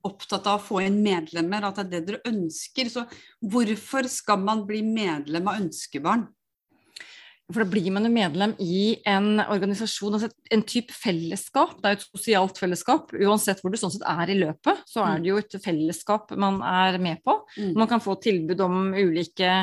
opptatt 0.08 0.48
av 0.48 0.58
å 0.58 0.64
få 0.64 0.82
inn 0.86 1.00
medlemmer, 1.04 1.68
at 1.68 1.80
det 1.80 1.86
er 1.86 1.92
det 1.92 2.04
dere 2.08 2.32
ønsker. 2.32 2.90
Så 2.92 3.04
hvorfor 3.40 4.08
skal 4.10 4.40
man 4.44 4.64
bli 4.68 4.82
medlem 4.86 5.50
av 5.50 5.62
Ønskebarn? 5.62 6.17
For 7.48 7.64
da 7.64 7.70
blir 7.72 7.88
man 7.94 8.04
jo 8.04 8.10
medlem 8.12 8.52
i 8.60 8.98
en 9.08 9.40
organisasjon, 9.40 10.18
altså 10.18 10.28
en 10.52 10.64
type 10.68 10.92
fellesskap. 10.92 11.78
Det 11.78 11.88
er 11.88 11.94
jo 11.94 11.98
et 11.98 12.08
sosialt 12.10 12.58
fellesskap. 12.60 13.14
Uansett 13.16 13.62
hvor 13.62 13.72
du 13.72 13.78
sånn 13.80 13.94
sett 13.94 14.04
er 14.04 14.34
i 14.34 14.36
løpet, 14.36 14.82
så 14.88 15.00
er 15.06 15.14
mm. 15.14 15.22
det 15.24 15.30
jo 15.30 15.38
et 15.40 15.56
fellesskap 15.64 16.34
man 16.36 16.60
er 16.60 16.98
med 17.00 17.22
på. 17.24 17.38
Mm. 17.56 17.72
Man 17.80 17.88
kan 17.88 18.04
få 18.04 18.18
tilbud 18.20 18.60
om 18.66 18.90
ulike 18.92 19.54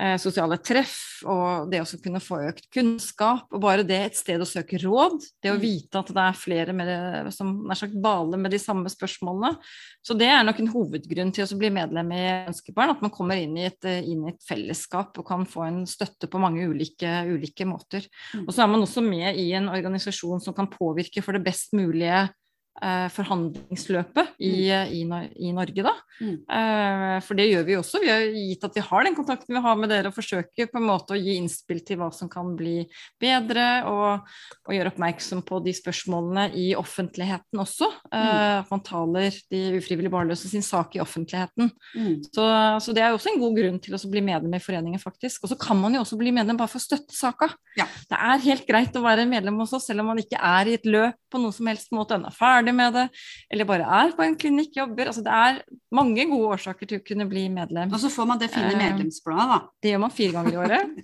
eh, 0.00 0.16
sosiale 0.20 0.58
treff, 0.62 1.22
og 1.28 1.70
det 1.70 1.82
å 1.82 2.00
kunne 2.02 2.20
få 2.22 2.40
økt 2.48 2.68
kunnskap. 2.72 3.46
Og 3.52 3.62
bare 3.62 3.86
det 3.86 3.98
et 3.98 4.18
sted 4.18 4.42
å 4.42 4.48
søke 4.48 4.80
råd, 4.82 5.18
det 5.42 5.52
å 5.52 5.58
mm. 5.58 5.62
vite 5.62 6.00
at 6.00 6.12
det 6.14 6.24
er 6.24 6.38
flere 6.38 6.76
med 6.76 6.90
det, 6.90 7.34
som 7.36 7.52
nær 7.68 7.78
sagt 7.78 7.96
baler 8.02 8.40
med 8.40 8.54
de 8.54 8.60
samme 8.62 8.90
spørsmålene. 8.92 9.54
Så 10.02 10.16
det 10.18 10.28
er 10.32 10.42
nok 10.46 10.60
en 10.62 10.72
hovedgrunn 10.72 11.32
til 11.34 11.46
å 11.46 11.60
bli 11.60 11.72
medlem 11.74 12.12
i 12.16 12.22
Ønskebarn, 12.50 12.94
at 12.96 13.04
man 13.04 13.14
kommer 13.14 13.38
inn 13.38 13.56
i, 13.58 13.68
et, 13.70 13.90
inn 14.02 14.26
i 14.26 14.32
et, 14.32 14.40
fellesskap 14.42 15.18
og 15.20 15.28
kan 15.28 15.46
få 15.48 15.66
en 15.68 15.82
støtte 15.88 16.28
på 16.30 16.40
mange 16.42 16.66
ulike, 16.66 17.10
ulike 17.30 17.66
måter. 17.68 18.08
Mm. 18.34 18.46
Og 18.46 18.54
så 18.54 18.64
er 18.64 18.72
man 18.72 18.82
også 18.84 19.04
med 19.04 19.38
i 19.38 19.52
en 19.56 19.70
organisasjon 19.72 20.42
som 20.42 20.56
kan 20.56 20.70
påvirke 20.72 21.22
for 21.24 21.36
det 21.36 21.44
best 21.46 21.76
mulige 21.78 22.24
eh, 22.24 22.32
forhandlingsløpet 22.80 24.38
i, 24.42 24.70
mm. 24.72 24.88
i, 24.90 25.02
i, 25.46 25.50
Norge, 25.54 25.84
da. 25.84 25.92
Mm. 26.22 26.36
Eh, 26.50 27.16
for 27.22 27.38
det 27.38 27.46
gjør 27.50 27.66
vi 27.66 27.76
også. 27.78 28.00
Vi 28.02 28.10
har 28.10 28.24
gitt 28.24 28.64
at 28.66 28.78
vi 28.78 28.84
har 28.86 29.06
den 29.06 29.16
kontakten 29.16 29.54
vi 29.54 29.62
har 29.62 29.76
med 29.78 29.92
dere, 29.92 30.10
og 30.10 30.16
forsøker 30.16 30.70
på 30.70 30.80
en 30.80 30.88
måte 30.88 31.14
å 31.14 31.20
gi 31.20 31.36
innspill 31.38 31.82
til 31.86 32.00
hva 32.00 32.08
som 32.14 32.30
kan 32.32 32.54
bli 32.58 32.80
bedre, 33.22 33.66
og, 33.90 34.26
og 34.66 34.74
gjøre 34.74 34.92
oppmerksom 34.94 35.44
på 35.46 35.60
de 35.66 35.74
spørsmålene 35.76 36.48
i 36.58 36.72
offentligheten 36.78 37.62
også. 37.62 37.90
Eh, 38.08 38.24
mm. 38.24 38.64
At 38.64 38.72
man 38.72 38.84
taler 38.86 39.38
de 39.52 39.62
ufrivillig 39.78 40.12
barnløse 40.12 40.50
sin 40.50 40.64
sak 40.66 40.96
i 40.96 41.02
offentligheten. 41.04 41.70
Mm. 41.94 42.16
Så, 42.32 42.48
så, 42.82 42.96
det 42.96 43.04
er 43.04 43.12
også 43.12 43.34
en 43.34 43.42
god 43.44 43.60
grunn 43.60 43.78
til 43.84 43.98
å 43.98 44.02
bli 44.10 44.24
medlem 44.24 44.58
i 44.58 44.62
foreningen, 44.64 45.02
faktisk. 45.02 45.44
Og 45.44 45.52
så 45.52 45.60
kan 45.60 45.78
man 45.78 45.94
jo 45.94 46.02
også 46.02 46.18
bli 46.20 46.34
medlem 46.34 46.58
bare 46.58 46.72
for 46.72 46.82
å 46.82 46.86
støtte 46.88 47.14
saka. 47.14 47.52
Ja. 47.78 47.86
Det 48.10 48.18
er 48.18 48.46
helt 48.48 48.66
greit 48.68 48.96
å 48.98 49.04
være 49.04 49.28
medlem 49.28 49.60
hos 49.62 49.76
oss, 49.76 49.86
selv 49.90 50.04
om 50.04 50.12
man 50.12 50.24
ikke 50.24 50.40
er 50.40 50.72
i 50.72 50.76
et 50.80 50.88
løp 50.88 51.18
på 51.32 51.40
noen 51.40 51.54
som 51.54 51.68
helst 51.70 51.92
måte 51.94 52.18
ennå 52.18 52.32
ferdig 52.34 52.61
ferdig 52.62 52.74
med 52.78 52.94
det, 52.96 53.06
eller 53.50 53.68
bare 53.68 53.86
er 54.00 54.12
på 54.16 54.24
en 54.24 54.36
klinikk, 54.38 54.76
jobber. 54.76 55.10
Altså, 55.10 55.22
det 55.22 55.32
er 55.32 55.62
mange 55.94 56.26
gode 56.30 56.56
årsaker 56.56 56.88
til 56.88 57.00
å 57.00 57.06
kunne 57.06 57.26
bli 57.28 57.48
medlem. 57.52 57.92
Og 57.92 58.00
så 58.00 58.10
får 58.12 58.28
man 58.28 58.40
det 58.40 58.52
fine 58.52 58.72
eh, 58.72 58.78
medlemsbladet, 58.78 59.48
da. 59.50 59.58
Det 59.82 59.92
gjør 59.92 60.04
man 60.04 60.14
fire 60.14 60.36
ganger 60.38 60.52
i 60.52 60.60
året. 60.62 60.94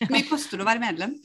Hvor 0.00 0.14
mye 0.14 0.30
koster 0.30 0.58
det 0.58 0.64
å 0.64 0.70
være 0.70 0.84
medlem? 0.84 1.18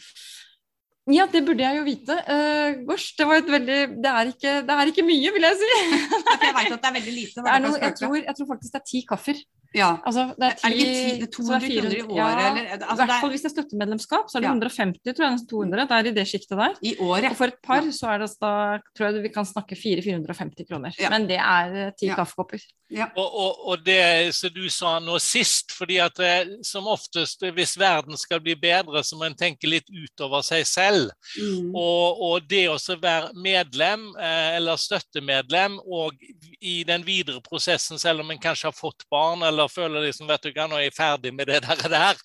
Ja, 1.09 1.25
det 1.31 1.41
burde 1.41 1.63
jeg 1.63 1.79
jo 1.79 1.85
vite. 1.87 2.15
Uh, 2.29 2.83
gosh, 2.85 3.15
det 3.17 3.25
veldig 3.25 3.77
det 3.97 4.09
er, 4.11 4.29
ikke, 4.29 4.51
det 4.67 4.75
er 4.75 4.91
ikke 4.91 5.05
mye, 5.07 5.31
vil 5.33 5.47
jeg 5.47 5.57
si. 5.57 5.69
jeg 6.43 6.53
veit 6.53 6.75
at 6.75 6.83
det 6.83 6.89
er 6.91 6.97
veldig 6.99 7.13
lite. 7.15 7.45
Noe, 7.45 7.79
jeg, 7.81 7.95
tror, 7.97 8.19
jeg, 8.19 8.35
tror, 8.37 8.49
faktisk 8.51 8.75
det 8.75 8.81
er 8.81 8.85
ti 8.91 9.01
kaffer. 9.09 9.39
Ja. 9.75 9.99
Altså, 10.05 10.33
det 10.39 10.45
er, 10.47 10.55
Er 10.65 10.69
det 10.69 10.77
ikke 10.79 10.85
ti- 10.85 11.19
ti- 11.19 11.25
så 11.25 11.59
200 11.59 11.59
det 11.59 11.69
er 11.69 11.81
kroner 11.81 11.95
i 11.95 12.01
året, 12.01 12.17
Ja, 12.17 12.49
eller? 12.49 12.63
I 12.63 12.71
Altså, 12.79 12.95
hvert 12.95 13.09
er- 13.09 13.21
fall 13.21 13.29
hvis 13.29 13.41
det 13.43 13.49
er 13.51 13.55
støttemedlemskap, 13.61 14.25
så 14.29 14.35
er 14.37 14.41
det 14.41 14.47
Ja. 14.47 14.53
150, 14.53 15.13
tror 15.13 15.23
jeg, 15.25 15.33
nesten 15.35 15.49
200. 15.49 15.87
Det 15.87 15.91
er 15.91 16.07
i 16.09 16.13
det 16.17 16.27
sjiktet 16.27 16.57
der. 16.57 16.73
I 16.81 16.95
året. 16.97 17.29
Og 17.31 17.37
for 17.37 17.45
et 17.45 17.61
par 17.61 17.81
så 17.81 18.07
er 18.13 18.17
det 18.19 18.29
da, 18.41 18.79
tror 18.97 19.05
jeg 19.13 19.23
vi 19.23 19.29
kan 19.29 19.45
snakke 19.45 19.75
400-450 19.77 20.65
kroner. 20.69 20.93
Ja. 20.99 21.09
Men 21.09 21.27
det 21.27 21.37
er 21.37 21.87
eh, 21.87 21.91
ti 21.97 22.07
Ja. 22.07 22.15
kaffekopper. 22.15 22.59
Ja. 22.91 23.05
Og, 23.15 23.29
og, 23.37 23.67
og 23.69 23.83
det 23.85 24.33
som 24.33 24.49
du 24.49 24.67
sa 24.69 24.97
nå 24.99 25.19
sist, 25.21 25.71
fordi 25.71 25.99
at 26.01 26.17
eh, 26.19 26.45
som 26.63 26.87
oftest 26.87 27.43
eh, 27.43 27.51
hvis 27.51 27.77
verden 27.77 28.17
skal 28.17 28.39
bli 28.39 28.55
bedre, 28.55 29.03
så 29.03 29.15
må 29.15 29.25
en 29.25 29.35
tenke 29.35 29.67
litt 29.69 29.85
utover 29.93 30.41
seg 30.41 30.65
selv. 30.65 31.11
Mm. 31.37 31.75
Og, 31.75 32.17
og 32.21 32.47
det 32.49 32.65
å 32.67 32.77
være 32.99 33.29
medlem 33.35 34.15
eller 34.17 34.75
støttemedlem 34.75 35.79
og 35.85 36.13
i 36.61 36.83
den 36.83 37.03
videre 37.05 37.41
prosessen, 37.41 37.99
selv 37.99 38.21
om 38.21 38.31
en 38.31 38.39
kanskje 38.39 38.65
har 38.65 38.71
fått 38.71 39.05
barn 39.11 39.43
eller 39.43 39.58
føler 39.67 40.05
liksom, 40.07 40.27
vet 40.29 40.45
du 40.45 40.51
hva, 40.53 40.67
nå 40.69 40.77
er 40.77 40.87
jeg 40.87 40.95
ferdig 40.95 41.33
med 41.35 41.49
det 41.49 41.59
der, 41.65 41.83
der, 41.91 42.21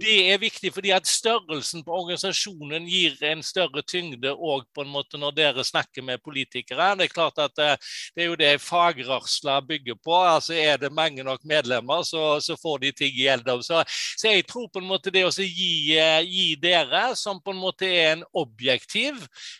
det 0.00 0.16
er 0.32 0.40
viktig 0.42 0.72
fordi 0.74 0.92
at 0.94 1.08
størrelsen 1.08 1.84
på 1.86 1.94
organisasjonen 2.00 2.86
gir 2.88 3.16
en 3.28 3.42
større 3.46 3.84
tyngde 3.86 4.32
òg 4.32 4.66
når 4.82 5.34
dere 5.36 5.64
snakker 5.64 6.02
med 6.02 6.22
politikere. 6.24 6.92
Det 6.98 7.06
er 7.06 7.12
klart 7.12 7.38
at 7.42 7.58
eh, 7.62 7.76
det 8.16 8.24
er 8.24 8.30
jo 8.30 8.38
det 8.38 8.52
fagrørsla 8.62 9.60
bygger 9.66 9.98
på. 10.02 10.14
altså 10.16 10.54
Er 10.54 10.76
det 10.80 10.92
mange 10.92 11.22
nok 11.22 11.44
medlemmer, 11.44 12.02
så, 12.02 12.40
så 12.40 12.56
får 12.56 12.78
de 12.78 12.92
ting 12.92 13.12
igjennom. 13.12 13.62
Så, 13.62 13.82
så 14.16 14.32
jeg 14.32 14.46
tror 14.48 14.68
på 14.72 14.82
en 14.82 14.88
måte 14.88 15.12
det 15.12 15.24
å 15.26 15.32
gi, 15.32 15.96
eh, 15.98 16.20
gi 16.26 16.54
dere, 16.60 17.12
som 17.16 17.40
på 17.42 17.52
en 17.54 17.62
måte 17.62 17.86
er 17.86 18.16
en 18.16 18.24
objektiv 18.32 19.18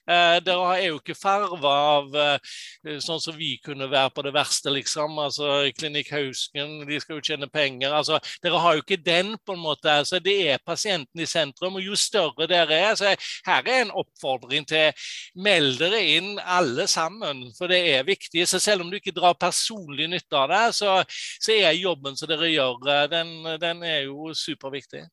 eh, 0.08 0.38
Dere 0.42 0.76
er 0.76 0.86
jo 0.88 0.98
ikke 1.00 1.16
farva 1.18 1.72
av 1.98 2.16
eh, 2.16 2.98
sånn 3.02 3.20
som 3.22 3.36
vi 3.36 3.56
kunne 3.62 3.88
være 3.90 4.12
på 4.14 4.24
det 4.26 4.34
verste, 4.34 4.72
liksom. 4.72 5.18
altså 5.22 5.68
Klinikk 5.76 6.12
Hausken, 6.14 6.82
de 6.88 7.00
skal 7.02 7.11
jo 7.12 7.22
tjene 7.24 7.48
penger. 7.52 7.92
altså 7.92 8.18
Dere 8.42 8.60
har 8.60 8.76
jo 8.76 8.84
ikke 8.84 9.00
den, 9.04 9.36
på 9.46 9.56
en 9.56 9.62
måte. 9.62 9.90
altså 9.90 10.18
Det 10.18 10.36
er 10.50 10.62
pasienten 10.66 11.20
i 11.20 11.26
sentrum. 11.26 11.76
og 11.76 11.82
Jo 11.82 11.96
større 11.96 12.48
dere 12.48 12.78
er 12.90 12.94
så 12.94 13.14
Her 13.46 13.62
er 13.66 13.82
en 13.82 13.90
oppfordring 13.90 14.66
til 14.68 14.92
meld 15.34 15.78
dere 15.78 16.02
inn 16.16 16.38
alle 16.38 16.86
sammen, 16.86 17.44
for 17.58 17.68
det 17.68 17.82
er 17.94 18.04
viktig. 18.04 18.46
så 18.48 18.58
Selv 18.58 18.82
om 18.82 18.90
du 18.90 18.96
ikke 18.96 19.14
drar 19.14 19.34
personlig 19.34 20.08
nytte 20.08 20.36
av 20.36 20.48
det, 20.48 20.74
så, 20.74 21.02
så 21.40 21.52
er 21.52 21.72
jobben 21.72 22.16
som 22.16 22.28
dere 22.28 22.50
gjør, 22.52 22.80
eh, 22.88 23.08
den, 23.10 23.34
den 23.60 23.82
er 23.82 24.00
jo 24.06 24.32
superviktig. 24.34 25.06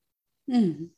Mm. 0.50 0.90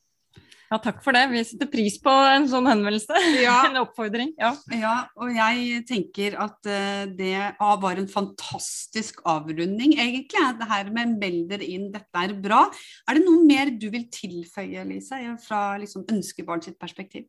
Ja, 0.71 0.77
takk 0.79 1.01
for 1.03 1.11
det. 1.11 1.25
Vi 1.33 1.41
setter 1.43 1.67
pris 1.67 1.97
på 1.99 2.11
en 2.31 2.45
sånn 2.47 2.69
henvendelse. 2.69 3.17
Ja. 3.41 3.57
en 3.67 3.81
oppfordring. 3.81 4.31
Ja. 4.39 4.53
Ja, 4.71 4.93
og 5.19 5.33
jeg 5.35 5.81
tenker 5.89 6.37
at 6.39 6.69
eh, 6.69 7.03
det 7.11 7.33
var 7.59 7.99
en 7.99 8.07
fantastisk 8.07 9.19
avrunding, 9.27 9.97
egentlig. 9.99 10.45
Det 10.61 10.69
her 10.69 10.93
med 10.95 11.17
'meld 11.19 11.51
dere 11.51 11.67
inn, 11.67 11.89
dette 11.91 12.23
er 12.23 12.37
bra'. 12.39 12.69
Er 13.09 13.19
det 13.19 13.25
noe 13.25 13.43
mer 13.43 13.73
du 13.75 13.89
vil 13.91 14.07
tilføye, 14.13 14.85
Lise, 14.87 15.19
fra 15.43 15.75
liksom, 15.81 16.07
ønskebarn 16.07 16.63
sitt 16.63 16.79
perspektiv? 16.79 17.27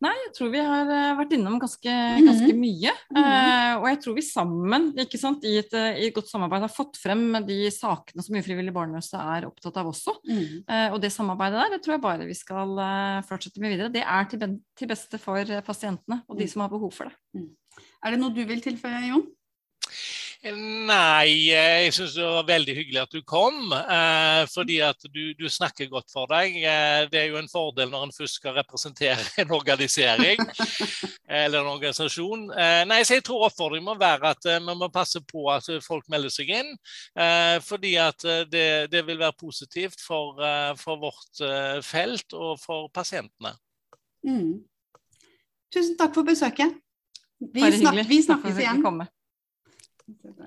Nei, 0.00 0.14
jeg 0.24 0.30
tror 0.32 0.48
vi 0.54 0.60
har 0.64 0.88
eh, 0.88 1.10
vært 1.18 1.32
innom 1.36 1.58
ganske, 1.60 1.92
Mhm. 1.92 2.24
ganske 2.24 2.54
mye. 2.56 2.92
Mhm. 3.12 3.18
Eh, 3.20 3.72
og 3.76 3.84
jeg 3.90 3.98
tror 4.00 4.14
vi 4.16 4.22
sammen, 4.24 4.86
ikke 4.96 5.18
sant, 5.20 5.44
i 5.44 5.58
et, 5.58 5.74
eh, 5.74 5.98
i 6.00 6.06
et 6.08 6.14
godt 6.14 6.30
samarbeid 6.30 6.60
har 6.64 6.72
fått 6.72 6.96
frem 6.96 7.32
de 7.46 7.58
sakene 7.70 8.22
som 8.24 8.34
ufrivillig 8.40 8.72
barnløse 8.72 9.12
er 9.20 9.44
opptatt 9.44 9.76
av 9.76 9.86
også. 9.92 10.14
Mm. 10.26 10.64
Eh, 10.66 10.88
og 10.94 11.00
det 11.02 11.12
samarbeidet 11.12 11.60
der, 11.60 11.70
det 11.76 11.82
tror 11.84 11.92
jeg 11.98 12.00
bare 12.06 12.26
vi 12.26 12.32
skal 12.34 12.78
eh, 12.80 13.20
fortsette 13.28 13.60
med 13.60 13.76
videre. 13.76 13.92
Det 13.92 14.02
er 14.02 14.24
til, 14.24 14.38
til 14.76 14.88
beste 14.88 15.20
for 15.20 15.44
pasientene 15.62 16.22
og 16.28 16.38
de 16.38 16.44
Mm. 16.44 16.48
som 16.50 16.62
har 16.62 16.70
behov 16.70 16.92
for 16.94 17.04
det. 17.04 17.14
Er 18.02 18.10
det 18.12 18.18
noe 18.20 18.32
du 18.32 18.44
vil 18.44 18.60
tilføye, 18.60 19.08
Jon? 19.12 19.26
Nei, 20.40 21.50
jeg 21.50 21.90
syns 21.92 22.14
det 22.16 22.24
var 22.24 22.46
veldig 22.48 22.72
hyggelig 22.78 23.00
at 23.02 23.12
du 23.12 23.20
kom. 23.28 23.74
Eh, 23.76 24.46
fordi 24.48 24.78
at 24.80 25.02
du, 25.12 25.34
du 25.36 25.44
snakker 25.52 25.90
godt 25.92 26.08
for 26.08 26.30
deg. 26.32 26.56
Eh, 26.64 27.00
det 27.12 27.20
er 27.20 27.26
jo 27.28 27.36
en 27.36 27.50
fordel 27.50 27.92
når 27.92 28.06
en 28.06 28.14
først 28.16 28.38
skal 28.40 28.56
representere 28.56 29.20
en 29.42 29.52
organisering 29.52 30.40
eller 31.28 31.60
en 31.60 31.68
organisasjon. 31.74 32.48
Eh, 32.56 32.86
nei, 32.88 33.02
så 33.04 33.18
jeg 33.18 33.26
tror 33.28 33.50
oppfordringen 33.50 33.90
må 33.90 33.98
være 34.00 34.32
at 34.32 34.48
eh, 34.48 34.62
vi 34.64 34.78
må 34.80 34.88
passe 34.88 35.20
på 35.28 35.44
at 35.52 35.68
folk 35.84 36.08
melder 36.08 36.32
seg 36.32 36.56
inn. 36.56 36.72
Eh, 37.20 37.60
fordi 37.60 37.94
at 38.00 38.24
det, 38.48 38.66
det 38.96 39.04
vil 39.12 39.20
være 39.20 39.36
positivt 39.36 40.00
for, 40.00 40.40
eh, 40.40 40.72
for 40.80 41.04
vårt 41.04 41.44
eh, 41.44 41.84
felt 41.84 42.32
og 42.32 42.56
for 42.64 42.88
pasientene. 42.96 43.58
Mm. 44.24 44.62
Tusen 45.68 46.00
takk 46.00 46.16
for 46.16 46.24
besøket. 46.24 46.80
Vi, 47.40 47.72
snak 47.76 48.06
vi 48.08 48.24
snakkes 48.24 48.56
igjen. 48.56 48.86
Bye-bye. 50.24 50.46